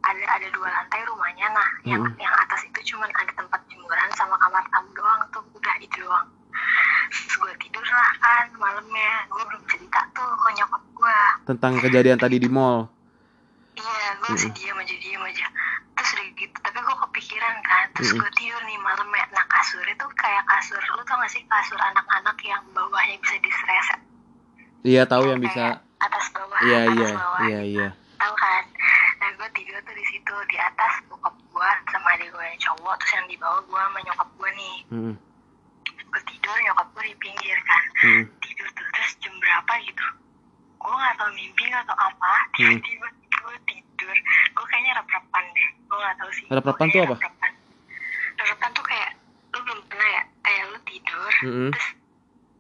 ada 0.03 0.25
ada 0.33 0.49
dua 0.51 0.69
lantai 0.71 1.01
rumahnya. 1.05 1.47
Nah, 1.53 1.69
yang 1.85 2.03
Mm-mm. 2.03 2.19
yang 2.19 2.33
itu 2.57 2.95
cuman 2.95 3.11
ada 3.13 3.33
tempat 3.35 3.61
jemuran 3.67 4.11
sama 4.15 4.39
kamar 4.39 4.63
tamu 4.71 4.91
doang 4.95 5.21
tuh, 5.31 5.43
udah 5.53 5.75
itu 5.79 5.97
doang. 6.01 6.27
Terus 7.11 7.35
gue 7.37 7.53
tidur 7.61 7.85
lah 7.85 8.11
kan 8.17 8.47
malamnya, 8.57 9.27
gue 9.29 9.43
belum 9.45 9.63
cerita 9.69 10.01
tuh 10.15 10.31
ke 10.33 10.49
nyokap 10.55 10.83
gue. 10.89 11.19
Tentang 11.47 11.79
kejadian 11.79 12.19
tadi 12.19 12.37
di 12.37 12.51
mall. 12.51 12.91
Iya, 13.73 14.09
gue 14.19 14.29
masih 14.29 14.51
diam 14.53 14.77
aja 14.77 14.97
diam 14.99 15.23
aja. 15.23 15.47
Terus 15.97 16.11
udah 16.13 16.27
gitu, 16.35 16.57
tapi 16.59 16.79
gue 16.79 16.97
kepikiran 17.07 17.55
kan. 17.63 17.87
Terus 17.95 18.11
Mm-mm. 18.11 18.21
gue 18.21 18.31
tidur 18.35 18.63
nih 18.63 18.79
malamnya. 18.79 19.25
Nah 19.31 19.45
kasurnya 19.47 19.95
tuh 19.95 20.11
kayak 20.13 20.43
kasur, 20.45 20.81
lu 20.81 21.03
tau 21.05 21.17
gak 21.17 21.31
sih 21.31 21.43
kasur 21.47 21.79
anak-anak 21.79 22.37
yang 22.43 22.63
bawahnya 22.73 23.17
bisa 23.17 23.37
disereset? 23.39 24.01
Iya 24.83 25.03
tahu 25.05 25.25
yang 25.27 25.41
Kayak 25.41 25.47
bisa. 25.47 25.65
atas 25.99 26.25
bawah, 26.31 26.59
Iya 26.61 26.79
atas 26.83 26.93
iya 26.93 27.09
bawah. 27.13 27.41
iya 27.43 27.61
iya. 27.65 27.89
Tahu 28.17 28.35
kan? 28.35 28.63
Nah 29.17 29.29
gue 29.33 29.49
tidur 29.53 29.79
tuh 29.81 29.95
di 29.95 30.05
situ 30.05 30.35
di 30.47 30.57
atas 30.57 30.93
bokap 31.07 31.33
gue 31.33 31.71
sama 31.89 32.09
adik 32.13 32.29
gue 32.29 32.45
yang 32.45 32.61
cowok. 32.61 32.95
Terus 32.99 33.13
yang 33.15 33.27
di 33.27 33.37
bawah 33.37 33.61
gue 33.63 33.81
sama 33.81 33.99
nyokap 34.03 34.29
gue 34.35 34.51
nih. 34.53 34.77
Mm, 34.91 35.15
Gue 36.07 36.23
tidur 36.25 36.57
nyokap 36.61 36.87
gue 36.93 37.05
di 37.05 37.15
pinggir 37.17 37.59
kan. 37.63 37.83
mm. 38.05 38.23
Tidur 38.41 38.69
tuh 38.73 38.87
terus 38.91 39.11
jam 39.19 39.35
berapa 39.37 39.73
gitu? 39.83 40.07
Gue 40.77 40.95
gak 40.95 41.15
tau 41.19 41.31
mimpi 41.33 41.65
atau 41.67 41.97
apa. 41.99 42.33
Hmm. 42.55 42.79
Tiba-tiba 42.79 43.07
gue 43.11 43.57
tidur. 43.67 44.17
Gue 44.55 44.67
kayaknya 44.71 44.93
rep-repan 44.97 45.45
deh. 45.51 45.69
Gue 45.83 45.99
gak 45.99 46.17
tau 46.17 46.31
sih. 46.31 46.47
Rep-repan 46.67 46.87
tuh 46.91 47.01
apa? 47.01 47.17
Rep-repan. 47.17 48.71
Tuh 48.75 48.85
kayak 48.85 49.11
lu 49.49 49.59
belum 49.63 49.81
pernah 49.87 50.09
ya 50.11 50.23
kayak 50.43 50.63
lu 50.67 50.79
tidur 50.85 51.33
Mm-mm. 51.41 51.71
terus 51.71 51.89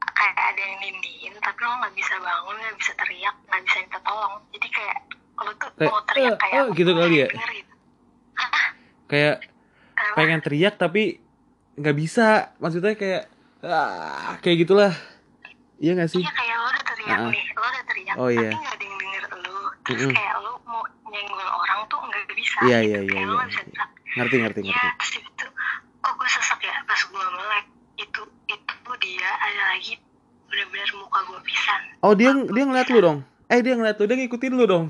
kayak 0.08 0.34
ada 0.38 0.60
yang 0.62 0.78
nindiin 0.80 1.34
tapi 1.36 1.60
lo 1.60 1.74
nggak 1.76 1.92
bisa 1.92 2.14
bangun 2.16 2.54
nggak 2.56 2.76
bisa 2.78 2.92
teriak 2.96 3.36
nggak 3.44 3.62
bisa 3.62 3.76
minta 3.84 3.98
tolong 4.00 4.34
jadi 4.48 4.68
kayak 4.72 4.98
lo 5.36 5.52
tuh 5.52 5.70
Kayak, 5.76 5.90
mau 5.92 6.00
teriak 6.08 6.32
"Eh, 6.32 6.38
kayak 6.40 6.56
eh," 6.56 6.66
gitu 6.72 6.90
"Oh, 6.90 6.96
kali 6.96 7.16
ya? 7.16 7.28
gitu. 7.28 7.74
Kayak 9.06 9.36
Kenapa? 9.92 10.16
pengen 10.16 10.40
teriak 10.40 10.74
tapi 10.76 11.02
nggak 11.76 11.96
bisa. 11.96 12.26
Maksudnya 12.56 12.94
kayak 12.94 13.22
ah, 13.62 14.34
kayak 14.40 14.64
gitulah. 14.64 14.92
Iya 15.76 15.92
nggak 15.94 16.10
sih? 16.10 16.24
Iya 16.24 16.32
kayak 16.32 16.56
lo 16.56 16.66
udah 16.66 16.82
teriak 16.82 17.18
Ah. 17.18 17.28
nih, 17.28 17.44
lo 17.46 17.60
udah 17.62 17.84
teriak, 17.84 18.14
Oh, 18.16 18.28
iya. 18.32 18.48
tapi 18.48 18.56
nggak 18.56 18.72
ada 18.72 18.84
yang 18.84 18.96
denger 18.96 19.24
lo. 19.36 19.56
Terus 19.84 20.00
Mm-mm. 20.00 20.14
kayak 20.16 20.34
lo 20.40 20.52
mau 20.64 20.82
nyenggol 21.06 21.48
orang 21.52 21.80
tuh 21.86 21.98
nggak 22.00 22.24
bisa. 22.32 22.58
Iya, 22.64 22.78
gitu. 22.80 22.88
iya, 22.88 22.98
iya, 22.98 23.12
Kayak 23.12 23.26
lo 23.28 23.30
iya, 23.30 23.36
nggak 23.36 23.48
bisa 23.52 23.60
iya. 23.62 23.85
Ngerti 24.16 24.36
ngerti 24.40 24.60
Iya, 24.64 24.72
ngerti. 24.72 24.88
terus 24.96 25.12
itu 25.20 25.46
kok 26.00 26.12
gue 26.16 26.28
sesak 26.30 26.60
ya 26.64 26.76
pas 26.88 27.00
gue 27.04 27.24
melek 27.36 27.66
itu 28.00 28.22
itu 28.48 28.90
dia 29.02 29.30
ada 29.44 29.62
lagi 29.76 29.94
bener-bener 30.46 30.90
muka 30.96 31.18
gue 31.26 31.40
pisan. 31.44 31.80
Oh 32.00 32.14
dia 32.16 32.32
dia 32.32 32.64
ngeliat 32.64 32.88
lu 32.88 33.00
dong. 33.02 33.18
Eh 33.46 33.60
dia 33.60 33.74
ngeliat 33.76 34.00
lu, 34.00 34.08
dia 34.08 34.16
ngikutin 34.16 34.52
lu 34.56 34.64
dong. 34.64 34.86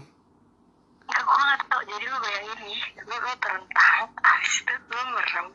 Enggak, 1.06 1.22
gue 1.26 1.42
nggak 1.42 1.60
tahu. 1.66 1.82
Jadi 1.86 2.04
lo 2.06 2.18
bayangin 2.22 2.58
nih, 2.66 2.80
gue 3.02 3.16
gue 3.18 3.34
terentang, 3.42 4.00
habis 4.22 4.54
itu 4.62 4.72
lo 4.74 5.02
merem, 5.10 5.46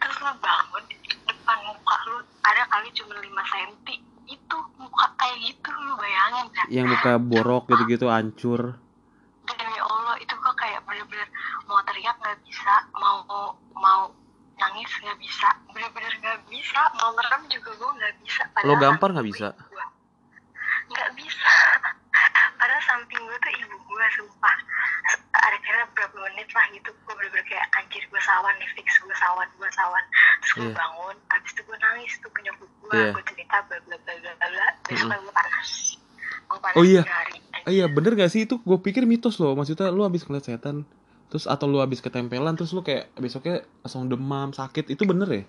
terus 0.00 0.16
lo 0.22 0.32
bangun 0.38 0.84
depan 1.26 1.58
muka 1.66 1.96
lo 2.10 2.18
ada 2.42 2.62
kali 2.66 2.88
cuma 2.94 3.14
5 3.18 3.26
cm 3.26 3.70
itu 4.30 4.58
muka 4.78 5.06
kayak 5.18 5.36
gitu 5.44 5.70
lo 5.70 5.94
bayangin 5.98 6.46
kan? 6.54 6.66
Yang 6.70 6.86
muka 6.94 7.12
borok 7.18 7.64
gitu-gitu 7.70 8.06
hancur. 8.10 8.78
demi 9.50 9.78
Allah 9.82 10.14
itu 10.22 10.30
kok 10.30 10.54
kayak 10.54 10.78
bener-bener 10.86 11.26
mau 11.66 11.82
teriak 11.82 12.14
nggak 12.22 12.38
bisa 12.46 12.74
mau 13.24 13.46
mau 13.72 14.00
nangis 14.56 14.90
nggak 14.96 15.18
bisa. 15.18 15.48
Bener-bener 15.68 16.12
nggak 16.16 16.40
bisa. 16.46 16.80
Mau 16.96 17.10
merem 17.12 17.42
juga 17.48 17.70
gue 17.72 17.90
nggak 17.96 18.14
bisa. 18.20 18.42
Lo 18.62 18.74
gampar 18.76 19.08
nggak 19.10 19.26
bisa? 19.26 19.48
nggak 20.90 21.10
bisa. 21.14 21.52
Padahal 22.58 22.82
samping 22.82 23.20
gue 23.20 23.38
tuh 23.38 23.52
ibu 23.56 23.76
gue 23.78 24.04
sumpah. 24.12 24.56
Ada 25.32 25.56
kira 25.58 25.86
berapa 25.88 26.16
menit 26.20 26.50
lah 26.50 26.66
gitu 26.68 26.90
gue 26.90 27.14
bener-bener 27.14 27.46
kayak 27.46 27.66
anjir 27.72 28.02
gue 28.02 28.20
sawan 28.20 28.52
nih 28.58 28.68
fix 28.74 28.98
gue 28.98 29.16
sawan 29.16 29.48
gue 29.54 29.68
sawan. 29.70 30.04
Terus 30.40 30.52
gue 30.52 30.66
Iya. 30.66 30.76
bangun 30.76 31.16
habis 31.28 31.50
itu 31.50 31.62
gue 31.62 31.78
nangis 31.78 32.12
tuh 32.18 32.30
punya 32.30 32.50
gue 32.52 32.68
Iya. 32.92 33.10
gue 33.14 33.24
cerita 33.24 33.56
bla 33.64 33.78
bla 33.80 33.96
bla 33.96 34.14
bla 34.14 34.32
bla 34.34 34.46
bla. 34.46 34.68
Besoknya 34.84 35.16
gue 35.16 35.32
panas. 35.32 35.68
Gue 36.44 36.58
panas 36.58 36.76
Oh 36.76 36.84
iya. 36.84 37.02
hari 37.02 37.38
Oh 37.60 37.72
iya 37.72 37.86
bener 37.86 38.12
gak 38.14 38.28
sih? 38.28 38.44
Itu 38.44 38.58
gue 38.60 38.78
pikir 38.80 39.04
mitos 39.06 39.38
loh. 39.38 39.54
Maksudnya 39.54 39.88
lu 39.88 40.02
habis 40.02 40.26
ngeliat 40.26 40.44
setan 40.44 40.84
Terus 41.30 41.46
atau 41.46 41.70
lu 41.70 41.78
habis 41.78 42.02
ketempelan 42.02 42.58
Terus 42.58 42.74
lu 42.74 42.82
kayak 42.82 43.14
besoknya 43.16 43.62
langsung 43.80 44.10
demam 44.10 44.50
sakit 44.50 44.90
Itu 44.90 45.06
bener 45.06 45.30
ya? 45.30 45.44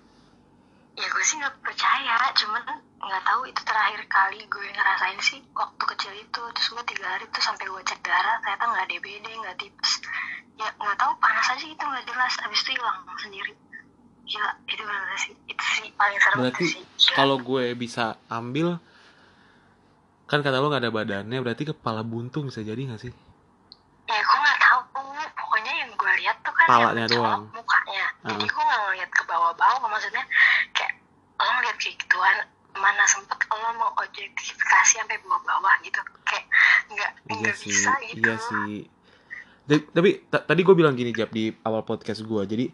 ya 0.92 1.06
gue 1.08 1.24
sih 1.24 1.40
nggak 1.40 1.56
percaya 1.64 2.20
cuman 2.36 2.60
nggak 3.00 3.22
tahu 3.24 3.48
itu 3.48 3.60
terakhir 3.64 4.04
kali 4.12 4.44
gue 4.44 4.66
ngerasain 4.76 5.16
sih 5.24 5.40
waktu 5.56 5.80
kecil 5.88 6.12
itu 6.12 6.42
terus 6.52 6.68
gue 6.68 6.84
tiga 6.84 7.16
hari 7.16 7.24
tuh 7.32 7.40
sampai 7.40 7.64
gue 7.64 7.80
cek 7.80 8.04
darah 8.04 8.36
ternyata 8.44 8.64
nggak 8.68 8.86
DBD 8.92 9.24
nggak 9.40 9.56
tipes 9.56 10.04
ya 10.60 10.68
nggak 10.76 10.96
tahu 11.00 11.16
panas 11.16 11.48
aja 11.48 11.64
itu 11.64 11.80
nggak 11.80 12.04
jelas 12.04 12.34
abis 12.44 12.60
itu 12.60 12.70
hilang 12.76 12.98
sendiri 13.16 13.52
gila 14.28 14.50
itu 14.68 14.82
bener 14.84 15.16
sih 15.16 15.32
itu 15.48 15.64
sih 15.64 15.88
paling 15.96 16.18
serem 16.20 16.36
Berarti 16.44 16.60
itu 16.60 16.64
sih 16.76 16.82
Gila. 16.84 17.16
kalau 17.16 17.36
gue 17.40 17.64
bisa 17.72 18.04
ambil 18.28 18.76
Kan 20.28 20.40
kata 20.40 20.60
lu 20.60 20.68
gak 20.68 20.80
ada 20.80 20.92
badannya 20.92 21.40
Berarti 21.40 21.68
kepala 21.68 22.00
buntung 22.00 22.48
bisa 22.48 22.60
jadi 22.60 22.84
gak 22.88 23.00
sih? 23.00 23.12
ya 24.08 24.20
gue 24.20 24.38
nggak 24.44 24.58
tahu 24.60 24.80
pokoknya 25.40 25.72
yang 25.72 25.90
gue 25.96 26.12
lihat 26.20 26.36
tuh 26.44 26.51
kan 26.51 26.51
Palanya 26.64 26.80
yang 26.80 26.94
mencolok 27.02 27.18
doang. 27.18 27.42
mukanya. 27.52 28.04
Jadi 28.22 28.34
Heeh. 28.38 28.48
gue 28.48 28.62
nggak 28.62 28.80
ngeliat 28.82 29.10
ke 29.10 29.22
bawah-bawah 29.24 29.88
maksudnya 29.88 30.24
kayak 30.70 30.92
lo 31.36 31.50
ngeliat 31.52 31.76
kayak 31.76 31.96
gituan 31.98 32.36
mana 32.72 33.04
sempet 33.04 33.38
lo 33.44 33.68
mau 33.74 33.90
objektifikasi 33.96 34.92
sampai 34.96 35.16
bawah-bawah 35.20 35.74
gitu. 35.80 36.00
Kayak 36.22 36.44
nggak 36.88 37.10
Iya 37.24 37.34
nggak 37.38 37.54
sih 37.54 37.68
bisa 37.68 37.90
gitu. 38.02 38.16
Iya 38.20 38.34
sih. 38.38 38.74
Tapi 39.64 40.10
ta- 40.26 40.42
tadi 40.42 40.60
gue 40.60 40.74
bilang 40.74 40.92
gini 40.92 41.10
Jap 41.10 41.30
Di 41.30 41.54
awal 41.62 41.86
podcast 41.86 42.20
gue 42.20 42.42
Jadi 42.44 42.66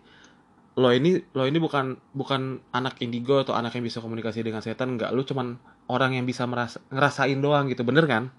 lo 0.75 0.89
ini 0.89 1.21
lo 1.33 1.45
ini 1.45 1.59
bukan 1.59 1.99
bukan 2.09 2.41
anak 2.71 2.97
indigo 2.99 3.37
atau 3.37 3.53
anak 3.53 3.75
yang 3.75 3.83
bisa 3.83 3.99
komunikasi 3.99 4.41
dengan 4.41 4.63
setan 4.63 4.95
enggak 4.95 5.11
lu 5.11 5.21
cuman 5.21 5.59
orang 5.87 6.15
yang 6.15 6.23
bisa 6.23 6.45
merasa 6.45 6.79
ngerasain 6.89 7.35
doang 7.37 7.67
gitu. 7.67 7.83
Bener 7.83 8.07
kan? 8.07 8.31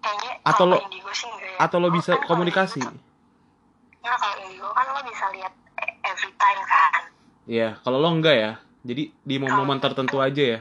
Kayaknya 0.00 0.32
Atau 0.44 0.64
lo- 0.66 0.80
ya. 0.80 1.56
atau 1.58 1.76
lo 1.76 1.88
bisa 1.88 2.14
kan 2.14 2.24
komunikasi 2.26 2.80
nggak 4.00 4.16
kalau 4.16 4.36
indigo 4.40 4.68
kan 4.70 4.84
lo 4.88 5.00
bisa 5.02 5.24
lihat 5.30 5.52
every 6.02 6.32
time 6.34 6.62
kan 6.64 7.02
Iya, 7.44 7.68
kalau 7.80 7.98
lo 7.98 8.10
enggak 8.10 8.36
ya. 8.36 8.52
Jadi 8.80 9.10
di 9.10 9.34
momen-momen 9.36 9.76
tertentu 9.78 10.16
itu- 10.16 10.24
aja 10.24 10.44
ya. 10.54 10.60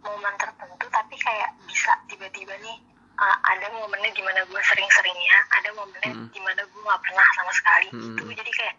momen 0.00 0.34
tertentu 0.34 0.86
tapi 0.86 1.14
kayak 1.14 1.50
bisa 1.62 1.92
tiba-tiba 2.06 2.54
nih 2.56 2.76
uh, 3.12 3.36
ada 3.44 3.66
momennya 3.70 4.10
gimana 4.12 4.38
gue 4.44 4.60
sering-seringnya 4.64 5.38
ada 5.52 5.68
momennya 5.72 6.12
Mm. 6.14 6.26
gimana 6.30 6.62
gue 6.62 6.80
nggak 6.80 7.02
pernah 7.02 7.26
sama 7.32 7.52
sekali 7.52 7.86
Mm. 7.90 8.14
itu 8.14 8.22
jadi 8.32 8.52
kayak 8.52 8.74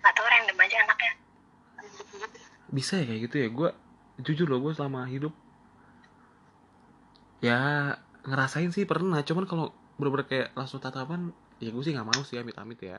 nggak 0.00 0.12
tahu 0.14 0.26
random 0.28 0.58
aja 0.58 0.76
anaknya. 0.80 1.12
Bisa 2.68 2.92
ya 2.96 3.04
kayak 3.04 3.20
gitu 3.22 3.36
ya. 3.36 3.48
Gue 3.50 3.68
jujur 4.18 4.46
loh 4.46 4.60
gue 4.60 4.72
selama 4.72 5.04
hidup 5.04 5.34
ya 7.40 7.58
ngerasain 8.22 8.70
sih 8.70 8.86
pernah. 8.86 9.18
Cuman 9.20 9.44
kalau 9.44 9.66
bener-bener 9.98 10.26
kayak 10.26 10.48
langsung 10.54 10.78
tatapan 10.78 11.34
ya 11.62 11.70
gue 11.70 11.82
sih 11.86 11.94
nggak 11.94 12.08
mau 12.10 12.20
sih 12.26 12.36
amit-amit 12.42 12.78
ya 12.82 12.98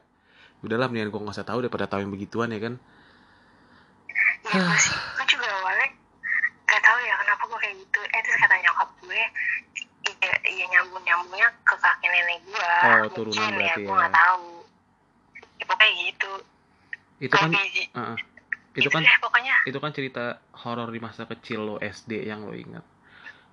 udahlah 0.64 0.88
mendingan 0.88 1.12
gue 1.12 1.20
nggak 1.20 1.36
usah 1.36 1.44
tahu 1.44 1.60
daripada 1.68 1.92
tahu 1.92 2.08
yang 2.08 2.14
begituan 2.16 2.50
ya 2.56 2.64
kan 2.64 2.80
gue 4.44 4.78
sih, 4.80 4.96
gue 4.96 5.26
juga 5.28 5.48
awalnya 5.50 5.88
gak 6.68 6.82
tahu 6.84 6.98
ya 7.06 7.16
kenapa 7.22 7.44
gue 7.48 7.60
kayak 7.64 7.76
gitu. 7.80 8.00
Eh 8.02 8.22
terus 8.22 8.38
kata 8.44 8.56
nyokap 8.60 8.90
gue, 9.02 9.22
iya, 10.10 10.34
iya 10.46 10.66
nyambung 10.74 11.04
nyambungnya 11.06 11.48
ke 11.64 11.76
kakek 11.80 12.10
nenek 12.12 12.40
gue. 12.44 12.72
Oh, 12.84 13.08
turunan 13.14 13.40
Mungkin 13.40 13.56
berarti 13.56 13.82
ya, 13.82 13.88
gue 13.88 13.96
ya. 13.96 14.02
gak 14.04 14.14
tahu. 14.14 14.48
Ya 15.54 15.64
pokoknya 15.70 15.94
gitu. 16.12 16.32
itu 17.24 17.36
kan 17.40 17.50
biji. 17.56 17.84
uh-uh. 17.96 18.18
itu 18.74 18.80
Gitu 18.84 18.90
kan 18.90 19.02
deh 19.06 19.18
pokoknya. 19.22 19.56
itu 19.70 19.78
kan 19.80 19.92
cerita 19.94 20.26
horor 20.66 20.90
di 20.92 21.00
masa 21.00 21.24
kecil 21.30 21.60
lo 21.64 21.76
SD 21.80 22.26
yang 22.26 22.44
lo 22.44 22.58
ingat 22.58 22.84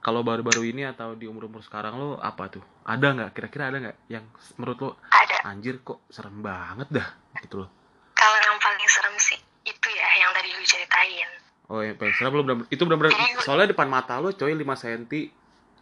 kalau 0.00 0.20
baru-baru 0.20 0.64
ini 0.66 0.82
atau 0.82 1.12
di 1.12 1.24
umur-umur 1.24 1.60
sekarang 1.60 1.94
lo 1.94 2.16
apa 2.18 2.48
tuh? 2.48 2.64
Ada 2.82 3.06
nggak? 3.10 3.30
Kira-kira 3.32 3.68
ada 3.68 3.78
nggak 3.78 3.96
yang 4.06 4.24
menurut 4.56 4.78
lo 4.78 4.90
Ada. 5.06 5.44
anjir 5.46 5.80
kok 5.80 6.00
serem 6.08 6.40
banget 6.40 6.88
dah 6.90 7.08
gitu 7.38 7.60
loh. 7.60 7.70
Kalau 8.12 8.36
yang 8.38 8.56
paling 8.56 8.84
serem 8.86 9.14
sih 9.16 9.36
itu 9.62 9.88
ya 9.88 10.08
yang 10.18 10.32
tadi 10.32 10.50
lu 10.50 10.62
ceritain. 10.62 11.30
oh 11.66 11.80
yang 11.80 11.94
paling 11.94 12.10
serem 12.12 12.32
lo 12.32 12.42
bener 12.42 12.66
itu 12.66 12.82
gue- 12.82 13.14
soalnya 13.38 13.70
depan 13.70 13.86
mata 13.86 14.18
lo 14.18 14.32
coy 14.32 14.50
5 14.50 14.58
cm 14.58 15.04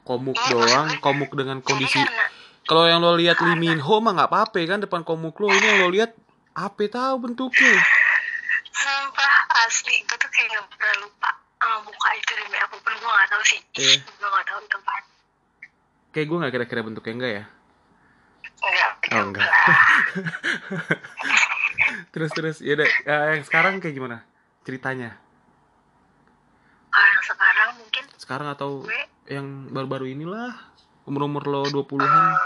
komuk 0.04 0.36
Iya, 0.36 0.50
doang 0.50 0.68
maksud 0.84 0.92
gue- 0.92 1.00
komuk 1.00 1.30
dengan 1.32 1.58
kondisi 1.58 2.04
kalau 2.62 2.84
yang 2.84 3.00
lo 3.00 3.16
lihat 3.16 3.34
Karena- 3.34 3.54
Lee 3.54 3.72
Min 3.72 3.80
Ho 3.80 3.96
mah 3.98 4.12
nggak 4.12 4.28
apa-apa 4.28 4.60
kan 4.66 4.78
depan 4.78 5.00
komuk 5.00 5.32
lo 5.34 5.48
ini 5.48 5.64
yang 5.64 5.78
lo 5.80 5.88
lihat 5.88 6.12
apa 6.52 6.84
tahu 6.84 7.14
bentuknya? 7.22 7.72
Sumpah 8.68 9.34
asli 9.64 9.96
gue 10.00 10.16
tuh 10.16 10.28
kayak 10.28 10.52
gak 10.52 10.64
pernah 10.70 10.94
lupa 11.00 11.17
muka 11.88 12.08
itu 12.14 12.32
demi 12.34 12.56
apa 12.56 12.76
pun 12.76 12.92
gue 12.92 13.08
gak 13.10 13.28
tahu 13.28 13.42
sih. 13.44 13.60
Iya. 13.74 13.94
gue 14.20 14.28
gak 14.28 14.46
tahu 14.46 14.58
itu 14.60 14.76
apaan. 14.76 15.04
kayak 16.08 16.26
gue 16.26 16.38
nggak 16.38 16.52
kira-kira 16.52 16.80
bentuknya 16.82 17.14
enggak 17.14 17.32
ya 17.34 17.44
Enggak, 18.58 18.90
Oh, 19.08 19.22
enggak. 19.24 19.46
lah. 19.46 19.78
terus 22.12 22.30
terus 22.32 22.56
ya 22.58 22.74
udah 22.74 22.88
eh, 22.88 23.26
yang 23.32 23.44
sekarang 23.44 23.78
kayak 23.78 23.94
gimana 23.94 24.18
ceritanya 24.62 25.14
Kalau 26.88 27.06
yang 27.06 27.24
sekarang 27.24 27.68
mungkin 27.76 28.04
sekarang 28.16 28.48
atau 28.50 28.68
gue 28.82 29.00
yang 29.28 29.46
baru-baru 29.68 30.10
inilah 30.10 30.52
umur-umur 31.04 31.44
lo 31.44 31.62
20-an 31.66 32.02
eh, 32.02 32.36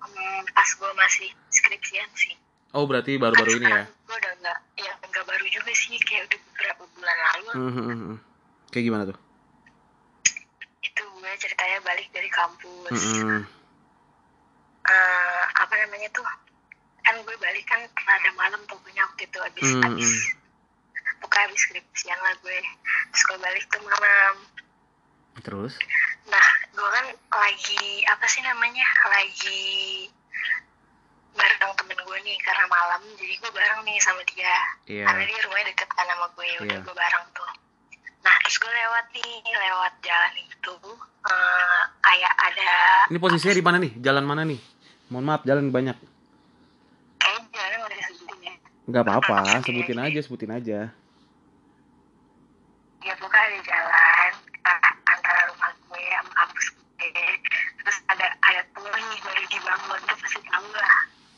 hmm, 0.00 0.40
pas 0.50 0.68
gue 0.70 0.90
masih 0.96 1.28
skripsian 1.50 2.08
sih. 2.14 2.34
oh 2.72 2.84
berarti 2.84 3.14
baru-baru 3.16 3.58
ini 3.58 3.68
ya 3.68 3.84
Gue 4.02 4.16
udah 4.16 4.32
nggak, 4.40 4.58
ya 4.76 4.92
nggak 5.04 5.24
baru 5.24 5.44
juga 5.46 5.70
sih, 5.70 5.94
kayak 6.00 6.26
udah 6.26 6.38
bulan 7.00 7.18
lalu. 7.18 7.50
Hmm, 7.50 7.72
hmm, 7.72 7.84
hmm, 7.84 7.98
hmm. 7.98 8.18
kayak 8.70 8.84
gimana 8.86 9.04
tuh 9.08 9.18
Itu 10.84 11.02
gue 11.02 11.32
ceritanya 11.40 11.78
balik 11.82 12.08
dari 12.12 12.28
kampus. 12.28 12.92
Hmm, 12.92 13.00
hmm. 13.00 13.42
Eh, 14.90 15.42
apa 15.56 15.74
namanya 15.86 16.08
tuh? 16.12 16.24
Kan 17.00 17.16
gue 17.24 17.36
balik 17.40 17.64
kan 17.64 17.80
rada 17.88 18.30
malam 18.36 18.60
pokoknya 18.68 19.02
waktu 19.08 19.24
itu 19.24 19.38
abis 19.40 19.64
Hmm, 19.64 19.84
abis 19.88 20.12
pokoknya 21.20 21.44
abis 21.52 21.60
skripsian 21.68 22.18
lah 22.20 22.34
gue. 22.44 22.58
Terus 23.12 23.22
gue 23.24 23.38
balik 23.40 23.64
tuh 23.72 23.82
malam. 23.84 24.36
terus 25.40 25.72
Nah, 26.28 26.46
gue 26.76 26.88
kan 26.92 27.06
lagi 27.32 28.04
apa 28.04 28.26
sih 28.28 28.44
namanya? 28.44 28.84
Lagi 29.08 29.64
bareng 31.60 31.76
temen 31.76 31.98
gue 32.00 32.18
nih 32.24 32.36
karena 32.40 32.64
malam, 32.66 33.00
jadi 33.14 33.34
gue 33.36 33.50
bareng 33.52 33.80
nih 33.84 33.96
sama 34.00 34.22
dia. 34.26 34.56
iya 34.88 35.04
Karena 35.04 35.22
dia 35.22 35.38
rumahnya 35.44 35.66
deket 35.68 35.88
kan 35.92 36.06
sama 36.08 36.26
gue, 36.32 36.46
ya 36.46 36.58
udah 36.58 36.72
Iya. 36.72 36.80
gue 36.80 36.94
bareng 36.96 37.24
tuh. 37.30 37.50
Nah, 38.20 38.34
terus 38.40 38.56
gue 38.56 38.72
lewat 38.72 39.04
nih, 39.12 39.30
lewat 39.44 39.92
jalan 40.00 40.32
itu, 40.38 40.74
eh, 41.22 41.80
kayak 42.00 42.32
ada 42.38 42.72
ini 43.06 43.18
posisinya 43.18 43.52
di 43.52 43.60
mana 43.60 43.76
nih 43.78 43.92
jalan 43.98 44.24
mana 44.24 44.42
nih 44.42 44.56
mohon 45.06 45.26
maaf 45.26 45.42
jalan 45.42 45.68
banyak 45.68 45.92
kayak 47.18 47.42
jalan 47.50 47.76
nggak 47.78 47.92
disebutin 47.92 48.38
ya. 48.40 48.54
nggak 48.86 49.02
apa-apa 49.04 49.36
sebutin 49.66 50.00
aja 50.00 50.18
sebutin 50.22 50.48
aja 50.50 50.80
Ya 53.00 53.12
pokoknya 53.16 53.40
ada 53.42 53.58
jalan 53.62 54.32
eh, 54.62 54.80
antara 55.06 55.40
rumah 55.48 55.70
gue 55.78 56.02
sama 56.10 56.32
kampus 56.34 56.66
gue. 56.70 57.10
Terus 57.80 57.96
ada 58.06 58.26
ada 58.38 58.60
tol 58.70 58.84
nih 58.86 59.18
baru 59.18 59.42
dibangun 59.46 60.00
tuh 60.02 60.16
pasti 60.16 60.40
tahu 60.42 60.66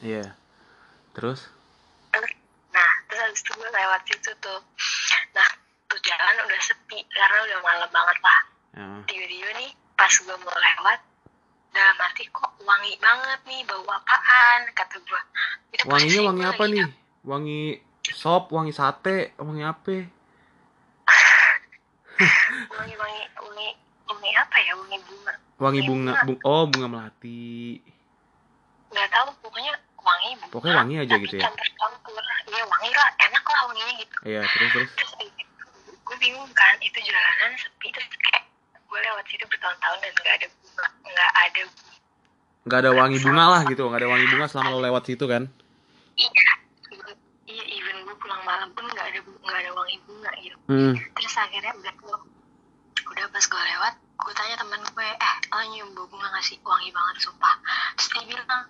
iya 0.02 0.34
terus 1.14 1.48
Nah, 2.72 2.88
terus 3.04 3.20
habis 3.20 3.40
itu 3.44 3.52
gue 3.52 3.68
lewat 3.68 4.00
situ 4.08 4.32
tuh. 4.40 4.60
Nah, 5.36 5.48
tuh 5.92 6.00
jalan 6.00 6.40
udah 6.48 6.60
sepi 6.64 7.04
karena 7.12 7.44
udah 7.44 7.58
malam 7.60 7.90
banget 7.92 8.18
lah. 8.24 8.40
ya. 8.72 8.88
Tiba-tiba 9.04 9.50
nih, 9.60 9.70
pas 9.92 10.08
gue 10.08 10.36
mau 10.40 10.56
lewat, 10.56 11.00
dalam 11.76 11.96
arti 12.00 12.24
kok 12.32 12.48
wangi 12.64 12.96
banget 12.96 13.40
nih, 13.44 13.60
bau 13.68 13.84
apaan, 13.84 14.60
kata 14.72 14.96
gue. 15.04 15.20
Itu 15.76 15.84
wanginya 15.84 16.20
wangi 16.32 16.44
apa 16.48 16.64
nih 16.64 16.88
wangi 17.22 17.62
sop 18.02 18.50
wangi 18.50 18.72
sate 18.74 19.36
wangi 19.38 19.62
apa 19.62 19.92
Wangi, 22.72 22.94
wangi, 22.96 23.22
wangi, 23.36 23.68
wangi 24.08 24.30
apa 24.36 24.56
ya, 24.58 24.72
wangi 24.76 24.98
bunga. 25.06 25.32
wangi 25.62 25.80
bunga 25.86 26.12
bung 26.26 26.40
oh 26.42 26.64
bunga 26.66 26.88
melati 26.90 27.78
Gak 28.92 29.08
tahu, 29.08 29.31
pokoknya 30.52 30.84
wangi 30.84 30.94
aja 31.00 31.14
gitu 31.16 31.34
ya? 31.40 31.48
Iya, 32.52 32.62
wangi 32.68 32.90
lah, 32.92 33.08
enak 33.24 33.44
lah 33.48 33.60
wanginya 33.72 33.94
gitu. 33.96 34.14
iya 34.28 34.44
terus 34.44 34.70
terus 34.76 34.90
Terus 34.92 35.12
gue 36.04 36.16
bingung 36.20 36.44
kan, 36.52 36.76
itu 36.84 36.98
jalanan 37.00 37.56
sepi, 37.56 37.88
terus 37.88 38.06
kayak 38.20 38.44
gue 38.76 38.98
lewat 39.00 39.24
situ 39.32 39.44
bertahun-tahun 39.48 39.98
dan 40.04 40.12
gak 40.20 40.34
ada 40.36 40.46
bunga, 40.52 40.86
gak 41.16 41.32
ada 41.48 41.62
nggak 42.62 42.78
ada 42.78 42.90
wangi 42.94 43.18
bunga 43.18 43.44
lah 43.58 43.62
gitu 43.66 43.82
nggak 43.90 44.00
ada 44.06 44.10
wangi 44.14 44.26
bunga 44.30 44.46
selama 44.46 44.68
lo 44.70 44.80
lewat 44.86 45.02
situ 45.10 45.26
kan 45.26 45.50
Iya, 46.14 46.30
iya 47.50 47.64
even 47.74 48.06
gue 48.06 48.14
pulang 48.22 48.38
malam 48.46 48.70
pun 48.76 48.86
nggak 48.86 49.02
ada 49.02 49.18
nggak 49.18 49.58
ada 49.66 49.70
wangi 49.74 49.96
bunga 50.06 50.30
gitu. 50.38 50.56
hmm. 50.70 50.94
Terus 50.94 51.34
akhirnya 51.42 51.72
udah 51.74 51.92
udah 53.02 53.24
pas 53.34 53.44
gue 53.50 53.62
lewat, 53.66 53.94
gue 54.22 54.34
tanya 54.38 54.56
teman 54.56 54.80
gue, 54.86 55.08
eh 55.10 55.34
lo 55.50 55.62
nyium 55.66 55.90
bau 55.98 56.06
bunga 56.06 56.30
nggak 56.30 56.44
sih? 56.46 56.56
Wangi 56.62 56.90
banget 56.94 57.16
sumpah. 57.26 57.54
Terus 57.98 58.08
dia 58.14 58.24
bilang, 58.30 58.62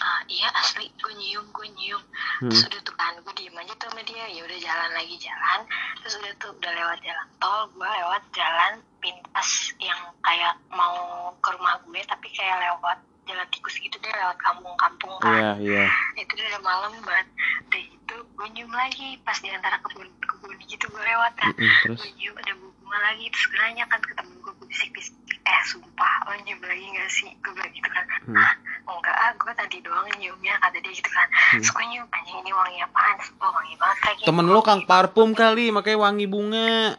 "Ah, 0.00 0.20
iya 0.30 0.48
asli, 0.54 0.86
gue 1.02 1.12
nyium, 1.18 1.46
gue 1.50 1.66
nyium. 1.74 2.02
Hmm. 2.40 2.50
Terus 2.50 2.62
udah 2.70 2.80
tuh 2.86 2.94
kan, 2.94 3.12
gue 3.18 3.34
diem 3.34 3.56
aja 3.58 3.74
tuh 3.76 3.90
sama 3.90 4.02
dia, 4.06 4.24
ya 4.30 4.40
udah 4.46 4.58
jalan 4.58 4.90
lagi 4.94 5.16
jalan. 5.18 5.60
Terus 6.00 6.14
udah 6.22 6.32
tuh 6.38 6.50
udah 6.54 6.72
lewat 6.72 6.98
jalan 7.02 7.26
tol, 7.42 7.60
gue 7.74 7.88
lewat 7.88 8.22
jalan 8.32 8.72
pintas 9.02 9.50
yang 9.82 10.00
kayak 10.22 10.54
mau 10.70 10.94
ke 11.42 11.48
rumah 11.58 11.74
gue, 11.84 12.00
tapi 12.06 12.28
kayak 12.30 12.56
lewat 12.62 12.98
jalan 13.30 13.46
tikus 13.54 13.76
gitu 13.78 13.96
deh, 14.02 14.10
lewat 14.10 14.38
kampung-kampung 14.42 15.14
kan 15.22 15.54
iya 15.62 15.86
itu 16.18 16.34
udah 16.34 16.60
malam 16.66 16.90
banget 17.06 17.26
udah 17.70 17.82
itu 17.86 18.14
gue 18.26 18.46
nyium 18.58 18.72
lagi 18.74 19.14
pas 19.22 19.38
di 19.38 19.54
antara 19.54 19.78
kebun 19.86 20.10
kebun 20.18 20.50
gitu 20.66 20.90
gue 20.90 21.04
lewat 21.06 21.32
kan 21.38 21.54
Mm-mm, 21.54 21.70
terus 21.86 22.00
gue 22.02 22.10
nyium 22.18 22.34
ada 22.42 22.52
bunga 22.90 23.06
lagi 23.06 23.24
terus 23.24 23.46
gue 23.46 23.58
nanya 23.60 23.84
kan 23.86 24.00
ke 24.00 24.12
temen 24.12 24.34
gue 24.36 24.50
gue 24.52 24.66
bisik-bisik. 24.66 25.14
Eh 25.40 25.60
sumpah 25.64 26.14
lo 26.26 26.34
nyium 26.42 26.58
lagi 26.60 26.82
gak 26.90 27.06
sih? 27.08 27.30
Gue 27.38 27.54
bilang 27.54 27.70
gitu 27.70 27.86
kan 27.88 28.02
Hmm. 28.20 28.34
ah 28.36 28.50
enggak 28.84 29.14
ah 29.16 29.30
gue 29.32 29.52
tadi 29.54 29.78
doang 29.80 30.10
nyiumnya 30.12 30.58
kata 30.58 30.76
dia 30.76 30.90
gitu 30.90 31.06
kan. 31.08 31.24
Hmm. 31.30 31.56
terus 31.56 31.70
gue 31.70 31.84
nyium 31.86 32.06
anjing 32.08 32.36
ini 32.36 32.50
wangi 32.50 32.78
apaan? 32.80 33.16
Oh 33.38 33.48
wangi 33.48 33.74
banget 33.76 33.98
lagi. 34.04 34.22
Temen 34.24 34.46
lo 34.46 34.60
kang 34.60 34.82
parfum 34.84 35.30
kali 35.32 35.70
makanya 35.70 35.98
wangi 36.00 36.26
bunga. 36.26 36.98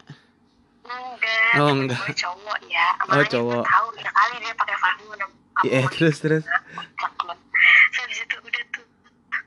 Enggak 0.82 1.52
Oh, 1.58 1.68
enggak. 1.70 2.00
gue 2.02 2.16
cowok 2.18 2.60
ya. 2.66 2.88
Oh, 2.98 3.06
makanya 3.06 3.20
gue 3.22 3.34
cowok. 3.36 3.64
tahu 3.66 3.88
ya 3.98 4.10
kali 4.10 4.36
dia 4.40 4.54
pakai 4.56 4.76
parfum 4.78 5.12
dan 5.14 5.30
iya 5.62 5.82
terus 5.86 6.18
terus. 6.18 6.44
Terus 6.48 7.98
habis 7.98 8.18
itu 8.18 8.36
udah 8.40 8.64
tuh 8.72 8.86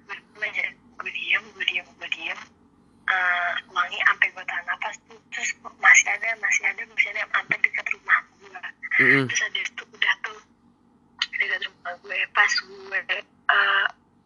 gue 0.05 0.45
aja 0.45 0.65
gue 0.71 1.11
diem 1.11 1.45
gue 1.51 1.65
diem 1.65 1.87
gue 1.91 2.09
diem. 2.11 2.39
Eh, 3.05 3.51
wangi 3.69 3.99
sampai 4.01 4.29
gue 4.31 4.45
tahan 4.45 4.65
tuh 4.65 4.94
terus 5.35 5.51
masih 5.83 6.07
ada 6.15 6.29
masih 6.39 6.63
ada 6.71 6.83
masih 6.87 7.09
ada 7.11 7.23
sampai 7.27 7.59
dekat 7.59 7.87
rumah 7.91 8.19
gue 8.39 8.61
Mm-mm. 9.03 9.25
terus 9.27 9.43
ada 9.43 9.61
tuh 9.75 9.87
udah 9.91 10.15
tuh 10.23 10.39
dekat 11.35 11.61
rumah 11.67 11.93
gue 11.99 12.19
pas 12.31 12.53
gue 12.55 12.99
eh 13.11 13.23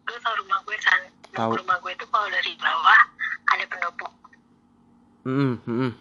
lu 0.09 0.16
tau 0.25 0.35
rumah 0.40 0.59
gue 0.64 0.77
kan 0.81 1.01
Tahu. 1.33 1.53
rumah 1.61 1.77
gue 1.85 1.92
tuh 2.01 2.09
kalau 2.09 2.29
dari 2.33 2.53
bawah 2.61 3.01
ada 3.53 3.64
pendopo 3.68 4.09
Mm-mm, 5.29 5.53
mm-mm, 5.64 5.92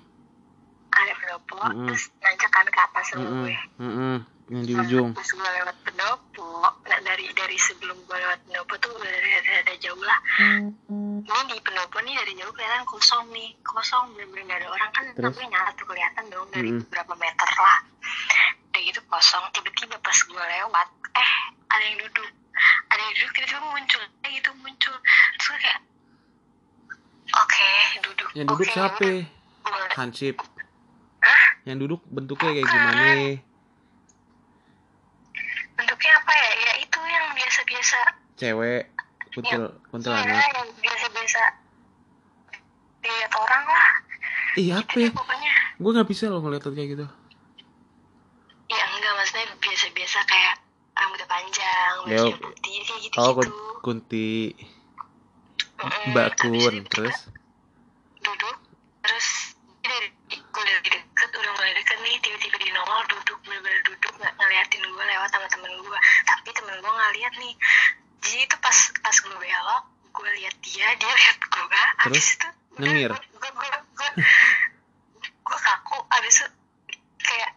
ada 0.96 1.14
pendopo 1.20 1.60
Mm-mm. 1.60 1.88
terus 1.92 2.04
nanjak 2.24 2.52
kan 2.52 2.68
ke 2.68 2.80
atas 2.80 3.06
rumah 3.16 3.32
mm-mm, 3.32 3.44
gue 3.44 3.56
mm-mm. 3.80 4.16
yang 4.48 4.64
di 4.64 4.74
ujung 4.76 5.10
Pas 5.12 5.28
gue 5.28 5.44
lewat 5.44 5.78
pendopo, 5.84 6.48
nah 6.88 7.00
dari 7.04 7.28
dari 7.36 7.58
sebelum 7.60 8.00
gue 8.08 8.16
lewat 8.16 8.40
pendopo 8.48 8.74
tuh 8.80 8.92
udah 8.96 9.12
dari 9.12 9.32
ada, 9.36 9.52
ada 9.60 9.74
jauh 9.84 10.00
lah. 10.00 10.20
Ini 11.28 11.42
di 11.52 11.60
pendopo 11.60 12.00
nih 12.00 12.16
dari 12.16 12.32
jauh 12.40 12.54
kelihatan 12.56 12.88
kosong 12.88 13.28
nih, 13.36 13.52
kosong 13.60 14.16
bener-bener 14.16 14.48
gak 14.48 14.58
ada 14.64 14.68
orang. 14.72 14.90
Kan 14.96 15.06
Terus? 15.12 15.36
tapi 15.36 15.44
nyala 15.52 15.70
tuh 15.76 15.86
kelihatan 15.86 16.24
dong 16.32 16.48
dari 16.56 16.70
Mm-mm. 16.72 16.88
beberapa 16.88 17.14
meter 17.20 17.50
lah. 17.60 17.78
Udah 18.72 18.82
gitu 18.82 19.02
kosong, 19.12 19.44
tiba-tiba 19.52 19.96
pas 20.00 20.18
gue 20.24 20.40
lewat, 20.40 20.88
eh 21.20 21.32
ada 21.68 21.84
yang 21.84 21.98
duduk, 22.00 22.30
ada 22.88 23.02
yang 23.04 23.14
duduk 23.20 23.32
tiba-tiba 23.36 23.60
muncul, 23.60 24.02
kayak 24.24 24.34
gitu 24.40 24.50
muncul. 24.56 24.96
Terus 25.36 25.46
gue 25.52 25.60
kayak, 25.60 25.80
oke 27.36 27.70
duduk. 28.08 28.30
yang 28.32 28.48
duduk 28.48 28.64
Oke, 28.64 28.72
siapa? 28.72 29.08
Hansip. 30.00 30.36
Hah? 31.28 31.44
yang 31.68 31.76
duduk 31.84 32.00
bentuknya 32.08 32.56
kayak 32.56 32.68
gimana? 32.72 33.08
Bentuknya 35.76 36.18
biasa 37.78 38.00
cewek 38.36 38.84
kuntil 39.32 39.64
Iya, 39.70 39.86
kuntilanak. 39.94 40.44
yang 40.56 40.70
biasa-biasa 40.82 41.42
lihat 43.06 43.32
orang 43.32 43.64
lah 43.64 43.92
iya 44.58 44.82
apa 44.82 44.98
ya? 44.98 45.10
Pokoknya 45.14 45.54
gue 45.78 45.92
nggak 45.94 46.10
bisa 46.10 46.26
loh 46.28 46.42
ngeliat 46.42 46.66
kayak 46.66 46.90
gitu. 46.92 47.06
Ya 48.68 48.84
enggak 48.90 49.14
maksudnya 49.16 49.46
biasa-biasa 49.56 50.18
kayak 50.26 50.56
rambutnya 50.92 51.28
panjang 51.30 51.94
Ya, 52.04 52.20
bajunya 52.26 52.38
putih 52.42 52.76
kayak 52.84 53.02
gitu 53.06 53.16
oh 53.16 53.32
kun- 53.32 53.56
kunti. 53.80 54.58
Mbak 56.10 56.30
kun 56.36 56.76
terus? 56.90 57.18
duduk 58.18 58.58
terus 59.00 59.28
dari 59.80 60.10
gue 60.28 60.64
dari 60.66 60.80
deket 60.84 61.30
udah 61.32 61.52
mulai 61.54 61.72
deket 61.72 61.98
nih 62.02 62.18
tiba-tiba 62.18 62.58
di 62.58 62.70
nongol 62.74 63.06
duduk 63.08 63.38
bener-bener 63.46 63.80
duduk 63.86 64.12
nggak 64.18 64.34
ngeliatin 64.36 64.84
gue 64.84 65.04
lewat 65.06 65.30
sama 65.30 65.48
temen 65.48 65.72
gue 65.72 66.00
tapi 66.26 66.50
temen 66.52 66.76
gue 66.76 66.92
nggak 66.92 67.14
lihat 67.16 67.34
nih. 67.38 67.54
Jadi 68.20 68.40
itu 68.44 68.56
pas 68.58 68.78
pas 69.00 69.16
gue 69.16 69.38
belok 69.38 69.84
gue 70.12 70.30
lihat 70.42 70.56
dia 70.60 70.88
dia 70.98 71.14
lihat 71.14 71.38
gue 71.40 71.82
abis 72.04 72.26
itu 72.34 72.48
udah, 72.74 72.82
Nyengir? 72.84 73.12
gue 73.14 73.52
gue 75.48 75.60
kaku 75.64 75.98
abis 76.12 76.44
itu 76.44 76.48
kayak 77.24 77.52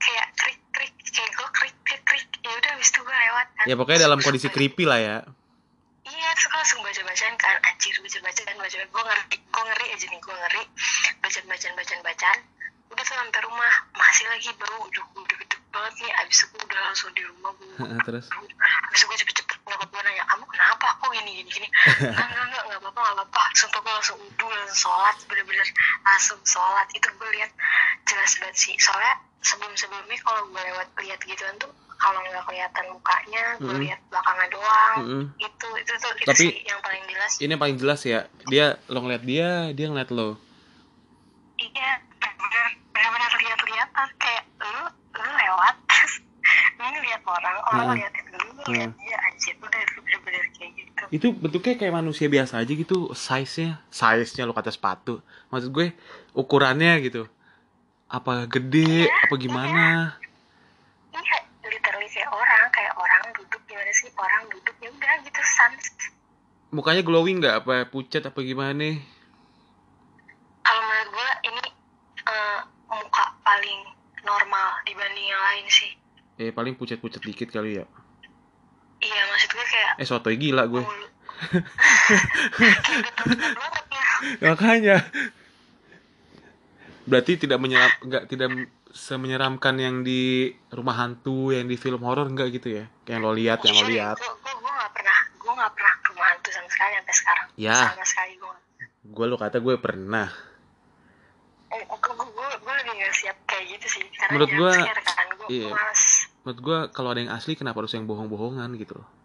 kayak 0.00 0.26
krik 0.38 0.60
krik 0.72 0.94
kayak 1.10 1.30
gue 1.34 1.48
krik 1.52 1.76
krik 1.84 2.02
krik. 2.06 2.28
Ya 2.44 2.52
udah 2.54 2.70
abis 2.78 2.88
itu 2.92 3.00
gue 3.02 3.16
lewat. 3.16 3.46
Ya 3.68 3.74
pokoknya 3.74 4.00
dalam 4.08 4.18
kondisi 4.22 4.48
creepy 4.48 4.84
lah 4.86 5.00
ya. 5.00 5.16
Iya, 6.04 6.28
terus 6.36 6.46
gue 6.52 6.58
langsung 6.60 6.80
baca-bacaan 6.84 7.34
kan, 7.40 7.56
anjir 7.64 7.96
baca-bacaan, 7.96 8.56
baca 8.60 8.76
gue 8.76 9.02
ngeri, 9.08 9.36
gue 9.40 9.62
ngeri 9.64 9.86
aja 9.88 10.06
nih, 10.12 10.20
gue 10.20 10.34
ngeri, 10.36 10.62
bacaan-bacaan, 11.24 11.72
bacaan-bacaan, 11.80 12.38
udah 12.92 13.04
tuh 13.08 13.16
sampai 13.16 13.40
rumah, 13.40 13.74
masih 13.96 14.28
lagi 14.28 14.52
bau, 14.60 14.84
udah 14.84 15.04
udah 15.16 15.36
gede 15.40 15.56
banget 15.72 15.92
nih, 16.04 16.12
abis 16.20 16.44
itu 16.44 16.46
gue 16.52 16.60
udah 16.68 16.80
langsung 16.84 17.08
di 17.16 17.24
rumah, 17.24 17.50
gue 17.56 17.72
terus? 18.12 18.28
Abis 18.28 18.98
itu 19.00 19.04
gue 19.08 19.18
cepet-cepet 19.24 19.58
nyokap 19.64 19.88
gue 19.88 20.02
nanya, 20.04 20.24
kamu 20.28 20.44
kenapa, 20.44 20.86
kok 20.92 21.08
gini, 21.08 21.30
gini, 21.40 21.50
gini, 21.56 21.68
enggak, 22.04 22.28
enggak, 22.28 22.44
enggak, 22.52 22.62
enggak 22.68 22.80
apa-apa, 22.84 23.00
enggak 23.00 23.16
apa-apa, 23.24 23.43
sumpah 23.54 23.80
gue 23.80 23.92
langsung 23.92 24.18
udah, 24.18 24.50
langsung 24.50 24.76
sholat, 24.84 25.16
bener-bener 25.24 25.62
langsung 26.02 26.40
sholat, 26.42 26.86
itu 26.90 27.06
gue 27.08 27.28
lihat 27.32 27.50
jelas 28.04 28.32
banget 28.36 28.56
sih, 28.58 28.74
soalnya 28.76 29.14
sebelum-sebelumnya 29.40 30.18
kalau 30.20 30.42
gue 30.44 30.58
lewat 30.60 30.88
lihat 30.98 31.20
gituan 31.22 31.54
tuh, 31.56 31.70
kalau 31.94 32.18
nggak 32.20 32.44
kelihatan 32.44 32.84
mukanya, 32.90 33.44
gue 33.56 33.70
Mm-mm. 33.70 33.80
lihat 33.80 34.00
belakangnya 34.08 34.48
doang, 34.50 34.96
Mm-mm. 35.00 35.24
itu 35.38 35.68
itu 35.78 35.92
tuh 35.94 36.12
itu 36.14 36.26
Tapi- 36.26 36.42
sih 36.44 36.54
yang 36.64 36.80
paling 36.80 37.04
jelas. 37.06 37.32
ini 37.38 37.48
yang 37.48 37.62
paling 37.62 37.78
jelas 37.78 38.00
ya 38.02 38.20
dia 38.44 38.66
lo 38.88 38.98
ngeliat 39.00 39.22
dia 39.22 39.48
dia 39.70 39.86
ngeliat 39.88 40.10
lo. 40.10 40.36
Iya 41.56 41.90
bener 42.18 42.66
bener 42.92 43.32
lihat-lihatan 43.38 44.08
kayak 44.18 44.44
lu 44.60 44.82
lu 45.14 45.30
lewat. 45.30 45.74
Terus 45.86 46.14
lu 46.82 46.98
lihat 47.00 47.22
orang 47.24 47.56
orang 47.64 47.86
Hmm. 47.86 47.96
liatin 47.96 48.24
lu 48.28 48.50
lihat 48.68 48.90
dia 48.98 49.16
anjir 49.22 49.54
udah 49.56 49.80
itu 49.80 49.98
bener-bener 50.02 50.44
kayak 50.52 50.70
gitu 50.74 50.93
itu 51.10 51.32
bentuknya 51.32 51.74
kayak 51.76 51.94
manusia 52.00 52.26
biasa 52.28 52.62
aja 52.62 52.72
gitu 52.72 53.10
size 53.12 53.54
nya 53.64 53.70
size 53.90 54.36
nya 54.38 54.44
lo 54.48 54.54
kata 54.56 54.70
sepatu. 54.72 55.20
Maksud 55.50 55.70
gue 55.72 55.92
ukurannya 56.32 57.00
gitu. 57.04 57.28
Apa 58.08 58.46
gede 58.46 59.08
Iya, 59.08 59.24
apa 59.26 59.34
gimana? 59.40 59.84
iya. 61.10 61.38
Literally 61.64 62.08
kayak 62.12 62.30
orang 62.30 62.64
kayak 62.70 62.94
orang 62.94 63.22
duduk 63.34 63.60
gimana 63.66 63.90
sih? 63.92 64.08
Orang 64.14 64.42
duduk 64.52 64.76
ya 64.78 64.88
udah 64.92 65.14
gitu 65.24 65.40
sans 65.42 65.84
mukanya 66.74 67.02
glowing 67.06 67.38
nggak? 67.40 67.64
Apa 67.64 67.86
pucat 67.88 68.22
apa 68.26 68.40
gimana? 68.44 68.98
Kalau 70.64 70.80
menurut 70.80 71.08
gue 71.12 71.30
ini 71.50 71.64
eh, 72.24 72.60
muka 72.88 73.24
paling 73.42 73.80
normal 74.24 74.68
dibanding 74.86 75.26
yang 75.28 75.42
lain 75.42 75.66
sih. 75.68 75.90
Eh 76.38 76.50
paling 76.50 76.74
pucat-pucat 76.74 77.22
dikit 77.22 77.50
kali 77.50 77.78
ya 77.78 77.86
iya 79.04 79.22
maksud 79.28 79.50
gue 79.52 79.66
kayak 79.68 79.83
eh 80.00 80.06
sotoy 80.06 80.36
gila 80.38 80.66
gue. 80.66 80.82
Mulu 80.82 81.08
kayak 82.54 82.78
udah 82.86 83.06
temen 83.18 83.52
banget 83.54 83.84
ya 83.90 84.48
makanya. 84.48 84.96
Berarti 87.04 87.32
tidak 87.36 87.58
menyeram 87.60 87.92
nggak 88.00 88.24
tidak 88.32 88.50
semenyeramkan 88.94 89.74
yang 89.76 90.06
di 90.06 90.54
rumah 90.70 90.96
hantu 90.96 91.50
yang 91.50 91.66
di 91.66 91.76
film 91.76 92.00
horor 92.06 92.30
enggak 92.30 92.54
gitu 92.54 92.80
ya? 92.82 92.84
Yang 93.10 93.20
lo 93.20 93.32
lihat 93.34 93.58
yang 93.66 93.74
lo 93.82 93.86
lihat. 93.90 94.16
gue 94.16 94.32
gue 94.54 94.72
gak 94.72 94.92
pernah 94.94 95.18
gue 95.34 95.52
gak 95.52 95.72
pernah 95.74 95.94
ke 96.00 96.06
rumah 96.14 96.26
hantu 96.32 96.48
sama 96.54 96.68
sekali 96.70 96.92
sampai 96.96 97.14
sekarang. 97.14 97.46
Ya. 97.58 97.78
sama 97.92 98.06
sekali 98.06 98.32
gue 98.38 98.54
gue 99.04 99.24
lo 99.28 99.36
kata 99.36 99.58
gue 99.60 99.74
pernah. 99.76 100.28
Gue 101.68 101.98
gue 101.98 102.48
gue 102.62 102.74
lebih 102.80 102.92
gak 103.02 103.14
siap 103.18 103.36
kayak 103.44 103.64
gitu 103.76 103.86
sih. 103.98 104.04
Karena 104.14 104.32
Menurut 104.38 104.50
scare 104.72 105.02
kan 105.04 105.28
gue 105.34 105.46
iya. 105.52 105.70
menurut 106.44 106.60
gue 106.60 106.78
kalau 106.96 107.08
ada 107.12 107.20
yang 107.20 107.32
asli 107.32 107.52
kenapa 107.56 107.84
harus 107.84 107.92
yang 107.92 108.08
bohong-bohongan 108.08 108.72
gitu 108.80 108.96
loh 109.00 109.23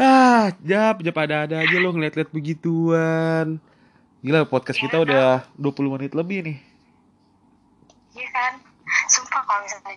ah 0.00 0.48
jap 0.64 1.04
jap 1.04 1.16
ada 1.20 1.44
ada 1.44 1.56
aja 1.60 1.76
lo 1.80 1.92
ngeliat-liat 1.92 2.30
begituan. 2.32 3.60
Gila 4.20 4.44
podcast 4.48 4.80
kita 4.80 5.00
udah 5.00 5.44
20 5.56 5.94
menit 5.96 6.12
lebih 6.16 6.44
nih. 6.44 6.58
Iya 8.16 8.28
kan? 8.32 8.52
Sumpah 9.08 9.40
kalau 9.44 9.64
misalnya 9.64 9.96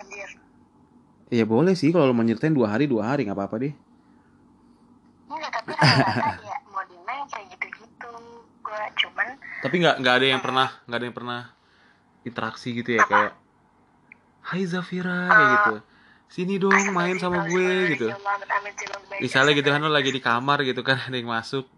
anjir. 0.00 0.30
Ya 1.30 1.44
boleh 1.46 1.78
sih 1.78 1.94
kalau 1.94 2.10
lo 2.10 2.14
mau 2.16 2.26
nyeritain 2.26 2.50
dua 2.50 2.74
hari 2.74 2.90
dua 2.90 3.14
hari 3.14 3.22
nggak 3.22 3.38
apa-apa 3.38 3.56
deh. 3.62 3.74
Enggak 5.30 5.50
tapi 5.62 5.70
rata-rata 5.78 6.42
ya 6.42 6.58
modelnya 6.74 7.14
yang 7.14 7.28
kayak 7.30 7.46
gitu-gitu. 7.54 8.12
Gue 8.60 8.82
cuman 8.98 9.28
tapi 9.62 9.74
nggak 9.78 9.96
nggak 10.02 10.14
ada 10.18 10.26
yang 10.26 10.42
pernah 10.42 10.68
nggak 10.90 10.98
ada 10.98 11.06
yang 11.06 11.16
pernah 11.16 11.40
interaksi 12.26 12.68
gitu 12.74 12.90
ya 12.98 13.02
kayak 13.06 13.32
Hai 14.50 14.66
Zafira 14.66 15.30
kayak 15.30 15.50
gitu. 15.54 15.74
Sini 16.26 16.58
dong 16.58 16.74
main 16.90 17.14
sama 17.22 17.46
gue 17.46 17.94
gitu. 17.94 18.10
Misalnya 19.22 19.54
gitu 19.54 19.70
kan 19.70 19.78
lo 19.78 19.86
lagi 19.86 20.10
di 20.10 20.18
kamar 20.18 20.66
gitu 20.66 20.82
kan 20.82 20.98
ada 21.06 21.14
yang 21.14 21.30
masuk. 21.30 21.70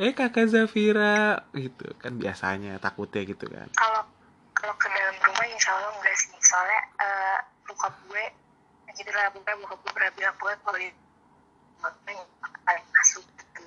Eh 0.00 0.16
kakak 0.16 0.48
Zafira 0.48 1.44
gitu 1.52 1.92
kan 2.00 2.16
biasanya 2.16 2.80
takutnya 2.80 3.20
gitu 3.28 3.44
kan. 3.52 3.68
Kalau 3.76 4.00
kalau 4.56 4.72
ke 4.80 4.88
dalam 4.88 5.12
rumah 5.20 5.44
insya 5.52 5.76
Allah 5.76 5.92
enggak 5.92 6.16
sih. 6.16 6.32
Soalnya 6.40 6.80
eh 7.04 7.38
bokap 7.68 7.92
gue 8.08 8.24
gitu 8.96 9.12
lah 9.12 9.28
bukan 9.36 9.54
bokap 9.60 9.78
gue 9.84 9.92
pernah 9.92 10.12
bilang 10.16 10.34
gue 10.40 10.52
kalau 10.64 10.80
paling 12.00 12.86
masuk 12.96 13.24
gitu. 13.28 13.64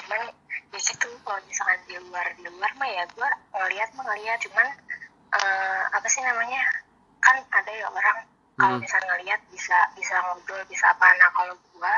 Cuman 0.00 0.32
di 0.48 0.80
situ 0.80 1.08
kalau 1.28 1.40
misalkan 1.44 1.76
di 1.84 2.00
luar 2.08 2.24
di 2.40 2.48
luar 2.48 2.72
mah 2.80 2.88
ya 2.88 3.04
gue 3.04 3.28
ngeliat 3.52 3.88
mah 4.00 4.04
ngeliat. 4.08 4.38
Cuman 4.48 4.66
eh 5.36 5.82
apa 5.92 6.08
sih 6.08 6.24
namanya 6.24 6.88
kan 7.20 7.36
ada 7.46 7.70
ya 7.70 7.86
orang 7.86 8.18
kalau 8.54 8.76
Hmm. 8.76 8.82
misalnya 8.82 9.08
ngeliat 9.10 9.40
bisa 9.48 9.76
bisa 9.94 10.14
ngobrol 10.20 10.60
bisa 10.66 10.84
apa. 10.88 11.06
Nah 11.14 11.30
kalau 11.30 11.54
gue 11.56 11.94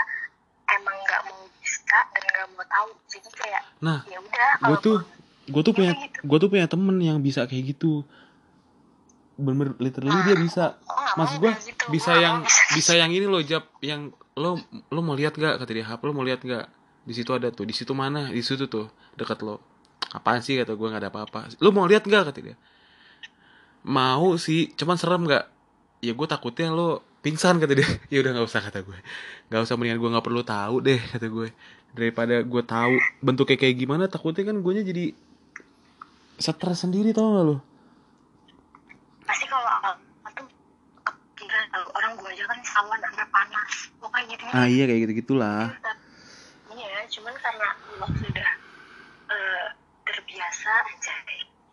emang 0.70 0.96
nggak 1.00 1.20
mau 1.24 1.42
bisa 1.56 1.98
dan 2.08 2.22
nggak 2.22 2.46
mau 2.50 2.64
tahu 2.64 2.88
jadi 3.06 3.30
kayak 3.34 3.62
nah 3.78 3.98
ya 4.04 4.18
udah 4.18 4.50
kalau 4.58 4.78
tuh 4.78 4.96
gue 5.44 5.58
tuh 5.60 5.72
punya 5.72 5.90
Iya, 5.90 6.02
gitu. 6.06 6.18
gue 6.22 6.38
tuh 6.38 6.48
punya 6.48 6.66
temen 6.66 6.96
yang 6.98 7.18
bisa 7.18 7.44
kayak 7.44 7.74
gitu. 7.74 8.06
Bener 9.34 9.74
literally 9.76 10.22
dia 10.22 10.36
bisa. 10.38 10.64
Oh, 10.84 11.02
maksud 11.16 11.40
gue 11.40 11.50
gitu. 11.66 11.84
bisa 11.90 12.12
Gua 12.12 12.22
yang 12.22 12.36
bisa. 12.42 12.62
bisa 12.72 12.92
yang 12.94 13.10
ini 13.10 13.26
loh 13.26 13.42
jap 13.42 13.66
yang 13.80 14.12
lo 14.32 14.56
lo 14.88 15.00
mau 15.00 15.12
lihat 15.12 15.34
gak 15.34 15.58
kata 15.58 15.72
dia 15.72 15.84
apa 15.84 16.00
lo 16.00 16.12
mau 16.12 16.22
lihat 16.22 16.40
gak 16.40 16.70
di 17.02 17.12
situ 17.12 17.34
ada 17.34 17.50
tuh 17.50 17.64
di 17.64 17.74
situ 17.74 17.90
mana? 17.90 18.30
Di 18.30 18.38
situ 18.38 18.64
tuh 18.64 18.86
dekat 19.12 19.42
lo. 19.42 19.58
Apaan 20.12 20.38
sih? 20.38 20.54
kata 20.54 20.72
gue 20.72 20.86
nggak 20.86 21.02
ada 21.02 21.10
apa-apa. 21.10 21.50
Lo 21.58 21.68
mau 21.68 21.84
lihat 21.84 22.04
gak 22.04 22.30
kata 22.30 22.38
dia 22.40 22.56
mau 23.82 24.38
sih 24.38 24.70
cuman 24.78 24.96
serem 24.98 25.26
gak 25.26 25.50
ya 26.02 26.12
gue 26.14 26.26
takutnya 26.26 26.70
lo 26.70 27.02
pingsan 27.22 27.62
kata 27.62 27.74
dia. 27.78 27.86
Ya 28.12 28.22
udah 28.22 28.30
nggak 28.34 28.46
usah 28.46 28.62
kata 28.62 28.82
gue 28.82 28.98
nggak 29.50 29.62
usah 29.62 29.74
mendingan 29.78 29.98
gue 30.02 30.10
nggak 30.10 30.26
perlu 30.26 30.42
tahu 30.42 30.76
deh 30.82 30.98
kata 30.98 31.26
gue 31.30 31.48
daripada 31.92 32.40
gue 32.42 32.62
tahu 32.64 32.94
bentuknya 33.22 33.56
kayak 33.60 33.76
gimana 33.78 34.04
takutnya 34.08 34.48
kan 34.50 34.58
gue 34.58 34.72
jadi 34.82 35.06
stres 36.42 36.82
sendiri 36.82 37.14
tau 37.14 37.38
gak 37.38 37.44
lo? 37.46 37.56
Pasti 39.22 39.46
kalau 39.46 39.70
kepikiran 41.06 41.64
kalau 41.70 41.88
orang 41.94 42.18
gua 42.18 42.34
aja 42.34 42.44
kan 42.50 42.58
sawan 42.66 42.98
sampai 42.98 43.26
panas. 43.30 43.72
Pokoknya 44.02 44.34
gitu 44.34 44.42
ah 44.50 44.66
iya 44.66 44.84
kayak 44.90 45.00
gitu 45.06 45.12
gitulah 45.22 45.70
iya 46.72 47.04
cuman 47.06 47.34
karena 47.38 47.68
gua 47.94 48.08
sudah 48.10 48.50
eh, 49.30 49.66
terbiasa 50.02 50.72
aja. 50.90 51.14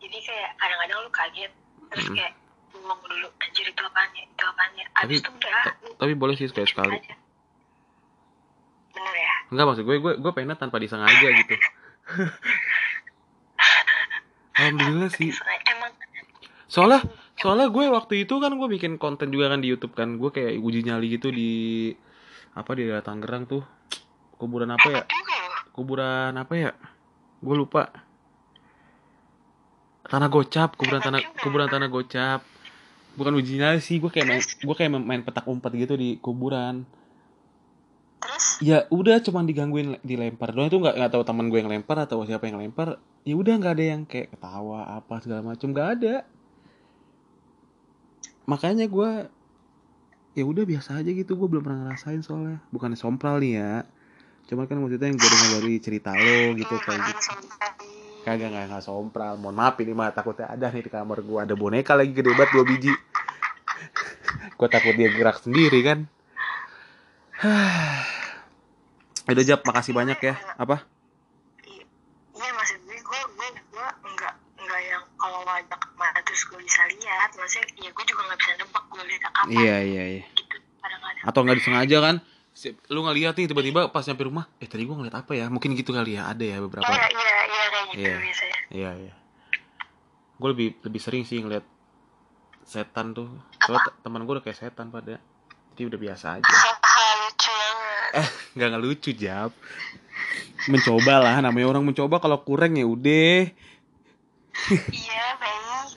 Jadi 0.00 0.16
kayak 0.22 0.50
kadang-kadang 0.60 0.98
lu 1.02 1.10
kaget 1.10 1.52
terus 1.90 2.06
Mm. 2.06 2.16
kayak 2.16 2.32
ngomong 2.72 2.98
dulu 3.04 3.28
anjir 3.36 3.66
itu 3.66 3.80
apaan 3.80 4.10
ya 4.12 4.24
itu 4.24 4.44
apaan 4.44 4.70
ya 4.72 4.86
Tapi- 4.88 5.04
abis 5.04 5.18
itu 5.18 5.30
udah 5.32 5.62
tapi 5.96 6.12
boleh 6.14 6.34
sih 6.34 6.46
sekali 6.46 6.66
sekali 6.66 6.96
aja. 6.96 7.14
bener 8.90 9.16
ya 9.16 9.34
Enggak 9.50 9.66
maksud 9.66 9.82
gue, 9.82 9.96
gue 9.96 10.12
gue 10.16 10.32
pengen 10.32 10.54
tanpa 10.54 10.78
disengaja 10.78 11.28
gitu. 11.36 11.54
Alhamdulillah 14.52 15.10
sih. 15.10 15.30
emang 15.66 15.90
Soalnya 16.66 17.00
soalnya 17.34 17.66
gue 17.66 17.84
waktu 17.88 18.22
itu 18.22 18.38
kan 18.38 18.52
gue 18.52 18.68
bikin 18.68 18.94
konten 18.94 19.30
juga 19.30 19.50
kan 19.50 19.58
di 19.58 19.66
YouTube 19.66 19.90
kan. 19.92 20.14
Gue 20.16 20.30
kayak 20.30 20.54
uji 20.56 20.84
nyali 20.84 21.10
gitu 21.10 21.28
di 21.28 21.90
apa 22.52 22.70
di 22.72 22.86
daerah 22.86 23.02
Tangerang 23.02 23.48
tuh. 23.48 23.62
Kuburan 24.36 24.70
apa 24.70 24.86
ya? 24.86 25.02
loh 25.02 25.06
Kuburan 25.72 26.32
apa 26.32 26.54
ya? 26.54 26.70
Gue 27.40 27.56
lupa. 27.56 27.90
Tanah 30.10 30.26
Gocap, 30.26 30.74
kuburan 30.74 30.98
tanah 30.98 31.22
kuburan 31.38 31.70
tanah 31.70 31.86
Gocap. 31.86 32.42
bukan 33.10 33.34
uji 33.42 33.58
nyali 33.58 33.82
sih 33.82 33.98
gue 33.98 34.06
kayak 34.06 34.26
main 34.26 34.42
gue 34.42 34.76
kayak 34.78 34.90
main 34.94 35.22
petak 35.26 35.46
umpet 35.50 35.74
gitu 35.74 35.98
di 35.98 36.18
kuburan. 36.22 36.86
Terus? 38.22 38.46
Ya 38.62 38.86
udah 38.90 39.18
cuman 39.22 39.46
digangguin 39.46 39.98
dilempar 40.02 40.54
doang. 40.54 40.70
Itu 40.70 40.78
nggak 40.78 40.94
nggak 40.94 41.12
tahu 41.14 41.22
teman 41.26 41.46
gue 41.50 41.58
yang 41.58 41.70
lempar 41.70 41.98
atau 42.06 42.22
siapa 42.22 42.46
yang 42.46 42.62
lempar. 42.62 43.02
Ya 43.26 43.34
udah 43.34 43.54
nggak 43.58 43.74
ada 43.78 43.84
yang 43.84 44.02
kayak 44.06 44.34
ketawa 44.34 44.98
apa 44.98 45.14
segala 45.22 45.42
macam 45.42 45.74
nggak 45.74 45.88
ada. 46.00 46.14
Makanya 48.46 48.86
gue 48.86 49.10
ya 50.38 50.44
udah 50.46 50.64
biasa 50.66 51.02
aja 51.02 51.10
gitu. 51.10 51.34
Gue 51.34 51.48
belum 51.50 51.62
pernah 51.66 51.90
ngerasain 51.90 52.22
soalnya. 52.22 52.62
Bukan 52.70 52.94
sompral 52.94 53.42
nih 53.42 53.58
ya. 53.58 53.74
Cuman 54.50 54.66
kan 54.70 54.78
maksudnya 54.78 55.06
yang 55.10 55.18
gue 55.18 55.30
dengar 55.30 55.50
dari 55.62 55.74
cerita 55.78 56.10
lo 56.14 56.54
gitu 56.58 56.74
kayak 56.82 57.00
gitu. 57.10 57.14
langsung 57.18 57.42
tadi. 57.58 57.69
Kagak 58.24 58.48
nggak 58.52 58.66
nggak 58.70 58.84
sompral. 58.84 59.34
Mohon 59.40 59.56
maaf 59.56 59.74
ini 59.80 59.92
mah 59.96 60.12
takutnya 60.12 60.46
ada 60.48 60.68
nih 60.68 60.84
di 60.86 60.90
kamar 60.92 61.24
gue 61.24 61.38
ada 61.40 61.54
boneka 61.56 61.96
lagi 61.96 62.12
gede 62.12 62.32
banget 62.36 62.50
dua 62.52 62.64
biji. 62.64 62.92
Gue 64.60 64.68
takut 64.68 64.92
dia 64.92 65.08
gerak 65.08 65.40
sendiri 65.40 65.80
kan? 65.80 66.04
Udah 69.32 69.44
jawab 69.44 69.64
makasih 69.64 69.96
banyak 69.96 70.20
ya. 70.20 70.36
Apa? 70.60 70.84
Iya, 72.36 72.50
maksud 72.52 72.76
gue 72.84 72.98
gue 73.00 73.20
gue 73.32 73.48
gue 73.72 73.88
enggak 74.04 74.34
enggak 74.60 74.80
yang 74.84 75.04
kalau 75.16 75.40
ngajak 75.48 75.80
terus 76.28 76.42
gue 76.44 76.60
bisa 76.60 76.82
lihat. 76.92 77.32
Maksudnya 77.32 77.88
ya 77.88 77.90
gue 77.90 78.04
juga 78.04 78.22
nggak 78.28 78.38
bisa 78.44 78.50
nebak 78.60 78.84
gue 78.92 79.02
lihat 79.08 79.22
kapan. 79.32 79.48
Iya 79.48 79.76
iya 79.80 80.04
iya. 80.20 80.24
Gitu 80.36 80.56
kadang-kadang. 80.80 81.24
Atau 81.24 81.40
nggak 81.40 81.56
disengaja 81.56 81.98
kan? 82.04 82.16
Lu 82.92 83.00
nggak 83.00 83.16
lihat 83.16 83.34
nih 83.40 83.46
tiba-tiba 83.48 83.88
pas 83.88 84.04
nyampe 84.04 84.28
rumah 84.28 84.44
eh 84.60 84.68
tadi 84.68 84.84
gua 84.84 85.00
ngeliat 85.00 85.16
apa 85.24 85.32
ya? 85.32 85.48
Mungkin 85.48 85.72
gitu 85.72 85.96
kali 85.96 86.20
ya 86.20 86.28
ada 86.28 86.44
ya 86.44 86.60
beberapa. 86.60 86.84
Iya 86.84 87.08
iya 87.08 87.39
iya. 87.92 87.96
Gitu 87.96 88.00
Iya. 88.00 88.16
biasanya 88.20 88.58
iya 88.70 88.90
iya. 88.96 89.14
Gue 90.36 90.48
lebih 90.50 90.68
lebih 90.80 91.00
sering 91.00 91.22
sih 91.22 91.38
ngeliat 91.38 91.64
setan 92.62 93.12
tuh. 93.12 93.28
Soalnya 93.58 93.82
te- 93.84 93.96
teman 94.00 94.22
gue 94.22 94.32
udah 94.32 94.42
kayak 94.42 94.58
setan 94.58 94.88
pada. 94.88 95.18
Jadi 95.70 95.82
udah 95.86 95.98
biasa 96.00 96.26
aja. 96.34 96.44
Hahaha 96.46 97.06
lucu 97.18 97.50
banget. 97.50 98.10
Eh 98.16 98.28
nggak 98.52 98.66
nggak 98.68 98.82
lucu 98.82 99.10
jawab 99.12 99.52
mencoba 100.62 101.14
lah 101.18 101.34
namanya 101.40 101.66
orang 101.68 101.84
mencoba. 101.84 102.16
Kalau 102.18 102.40
kurang 102.40 102.74
ya 102.74 102.84
udah. 102.84 103.48
Iya 104.90 105.24
baik. 105.36 105.88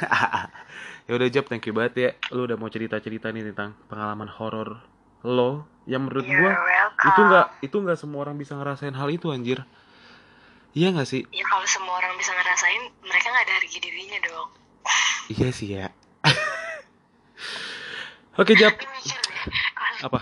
Ya 1.04 1.18
udah 1.18 1.26
jawab 1.28 1.46
thank 1.48 1.66
you 1.66 1.74
banget 1.74 1.94
ya. 1.96 2.10
Lu 2.30 2.46
udah 2.46 2.54
mau 2.54 2.70
cerita 2.70 2.94
cerita 2.98 3.28
nih 3.28 3.42
tentang 3.44 3.74
pengalaman 3.86 4.30
horor 4.30 4.78
lo. 5.20 5.66
Yang 5.82 6.00
menurut 6.06 6.22
welcome 6.22 7.02
itu 7.02 7.20
nggak 7.24 7.46
itu 7.60 7.76
nggak 7.76 7.98
semua 7.98 8.20
orang 8.22 8.38
bisa 8.38 8.54
ngerasain 8.54 8.94
hal 8.94 9.10
itu 9.10 9.26
anjir 9.26 9.66
iya 10.76 10.88
nggak 10.94 11.08
sih? 11.08 11.22
Ya 11.34 11.44
kalau 11.46 11.66
semua 11.66 11.98
orang 11.98 12.14
bisa 12.18 12.30
ngerasain 12.34 12.82
mereka 13.02 13.26
nggak 13.30 13.44
ada 13.46 13.54
harga 13.58 13.78
dirinya 13.82 14.18
dong. 14.26 14.48
Iya 15.30 15.48
sih 15.54 15.68
ya. 15.78 15.86
Oke 18.40 18.54
kalau 18.54 18.78
apa? 20.00 20.20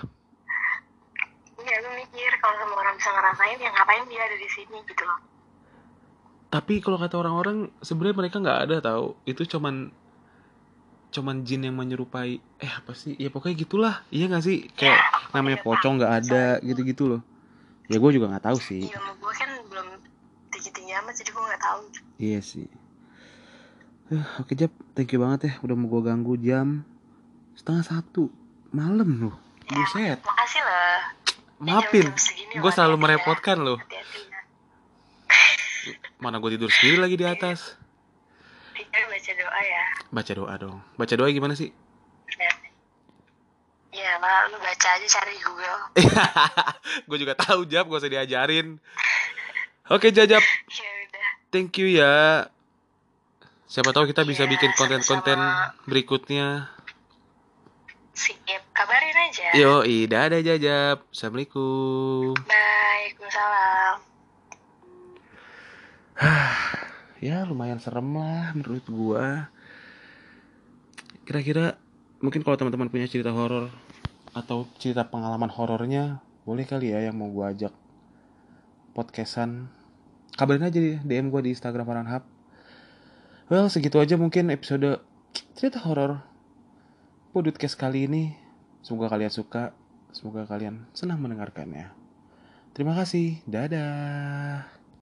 Iya 1.59 1.75
lu 1.85 1.91
mikir 2.01 2.33
kalau 2.41 2.57
semua 2.61 2.79
orang 2.81 2.95
bisa 2.97 3.11
ngerasain 3.13 3.59
ya 3.61 3.71
ngapain 3.73 4.05
dia 4.09 4.23
ada 4.25 4.37
di 4.37 4.49
sini 4.49 4.79
gitu 4.89 5.03
loh. 5.05 5.21
Tapi 6.49 6.81
kalau 6.81 6.97
kata 6.97 7.21
orang-orang 7.21 7.69
sebenarnya 7.85 8.17
mereka 8.17 8.37
nggak 8.41 8.61
ada 8.65 8.77
tahu 8.81 9.21
itu 9.29 9.45
cuman 9.45 9.93
cuman 11.09 11.41
jin 11.45 11.65
yang 11.65 11.77
menyerupai 11.77 12.41
eh 12.41 12.73
apa 12.73 12.93
sih? 12.97 13.17
Ya 13.21 13.29
pokoknya 13.29 13.57
gitulah. 13.65 13.95
Iya 14.09 14.33
nggak 14.33 14.45
sih? 14.45 14.69
Kayak 14.77 15.01
namanya 15.33 15.61
pocong 15.61 16.01
nggak 16.01 16.15
ada 16.25 16.45
gitu-gitu 16.65 17.17
loh. 17.17 17.23
Ya 17.89 17.97
gue 17.97 18.11
juga 18.13 18.33
nggak 18.33 18.45
tahu 18.49 18.59
sih. 18.61 18.89
Ilmu 18.89 19.13
gue 19.21 19.33
kan 19.33 19.51
amat 21.03 21.15
jadi 21.19 21.31
gue 21.31 21.45
nggak 21.45 21.63
tahu. 21.63 21.83
Iya 22.19 22.41
sih. 22.43 22.69
Eh, 24.09 24.27
oke 24.41 24.53
Jap, 24.57 24.73
thank 24.97 25.13
you 25.13 25.21
banget 25.21 25.53
ya 25.53 25.53
udah 25.61 25.77
mau 25.77 25.87
gue 25.93 26.03
ganggu 26.03 26.35
jam 26.41 26.83
setengah 27.55 27.85
satu 27.85 28.33
malam 28.73 29.29
loh. 29.29 29.37
Buset. 29.69 30.17
makasih 30.25 30.65
loh 30.65 31.19
maafin. 31.59 32.07
gue 32.55 32.63
loh, 32.63 32.73
selalu 32.73 32.97
ya. 32.97 33.03
merepotkan 33.03 33.59
loh. 33.61 33.79
Ya. 33.91 34.03
Mana 36.19 36.39
gue 36.43 36.51
tidur 36.55 36.71
sendiri 36.71 36.99
lagi 36.99 37.17
di 37.19 37.27
atas. 37.27 37.79
Jadi 38.75 39.05
baca 39.11 39.33
doa 39.35 39.61
ya. 39.61 39.85
Baca 40.11 40.33
doa 40.35 40.55
dong. 40.59 40.79
Baca 40.95 41.15
doa 41.19 41.29
gimana 41.31 41.55
sih? 41.59 41.71
Ya 42.39 42.51
ya 43.99 44.15
lah 44.23 44.47
lu 44.53 44.59
baca 44.63 44.89
aja 44.95 45.07
cari 45.11 45.35
Google. 45.43 45.81
Gue 47.11 47.19
juga 47.19 47.35
tahu 47.35 47.67
Jap 47.67 47.91
gak 47.91 47.99
usah 47.99 48.13
diajarin 48.13 48.79
oke 49.89 50.09
Jajap. 50.13 50.41
Ya 50.41 50.91
udah. 51.09 51.29
Thank 51.49 51.81
you 51.81 51.89
ya. 51.89 52.49
Siapa 53.69 53.93
tahu 53.93 54.09
kita 54.09 54.25
bisa 54.25 54.49
Iya, 54.49 54.53
bikin 54.57 54.73
konten-konten 54.77 55.37
berikutnya. 55.85 56.73
Sip 58.17 58.41
kabarin 58.73 59.17
aja. 59.29 59.53
Yo 59.55 59.85
dadah 59.85 60.41
Jajap. 60.41 61.05
Assalamualaikum. 61.13 62.35
Waalaikumsalam. 62.37 63.97
Ya 67.19 67.43
lumayan 67.43 67.83
serem 67.83 68.15
lah 68.15 68.55
menurut 68.55 68.87
gua. 68.87 69.51
Kira-kira 71.27 71.75
mungkin 72.23 72.47
kalau 72.47 72.55
teman-teman 72.55 72.87
punya 72.95 73.11
cerita 73.11 73.35
horor 73.35 73.75
atau 74.39 74.71
cerita 74.79 75.03
pengalaman 75.11 75.51
horornya 75.51 76.23
boleh 76.47 76.63
kali 76.63 76.95
ya 76.95 77.11
yang 77.11 77.19
mau 77.19 77.27
gua 77.27 77.51
ajak 77.51 77.75
podcastan 78.95 79.67
kabarin 80.39 80.71
aja 80.71 80.79
di 80.79 80.95
DM 81.03 81.35
gua 81.35 81.43
di 81.43 81.51
Instagram 81.51 81.83
Farhanhab 81.83 82.23
well 83.51 83.67
segitu 83.67 83.99
aja 83.99 84.15
mungkin 84.15 84.55
episode 84.55 85.03
cerita 85.59 85.83
horor 85.83 86.23
podcast 87.39 87.77
kali 87.79 88.09
ini. 88.09 88.35
Semoga 88.83 89.15
kalian 89.15 89.31
suka 89.31 89.77
semoga 90.11 90.49
kalian 90.49 90.89
senang 90.97 91.21
mendengarkannya. 91.21 91.93
Terima 92.73 92.97
kasih. 92.97 93.43
Dadah 93.45 94.78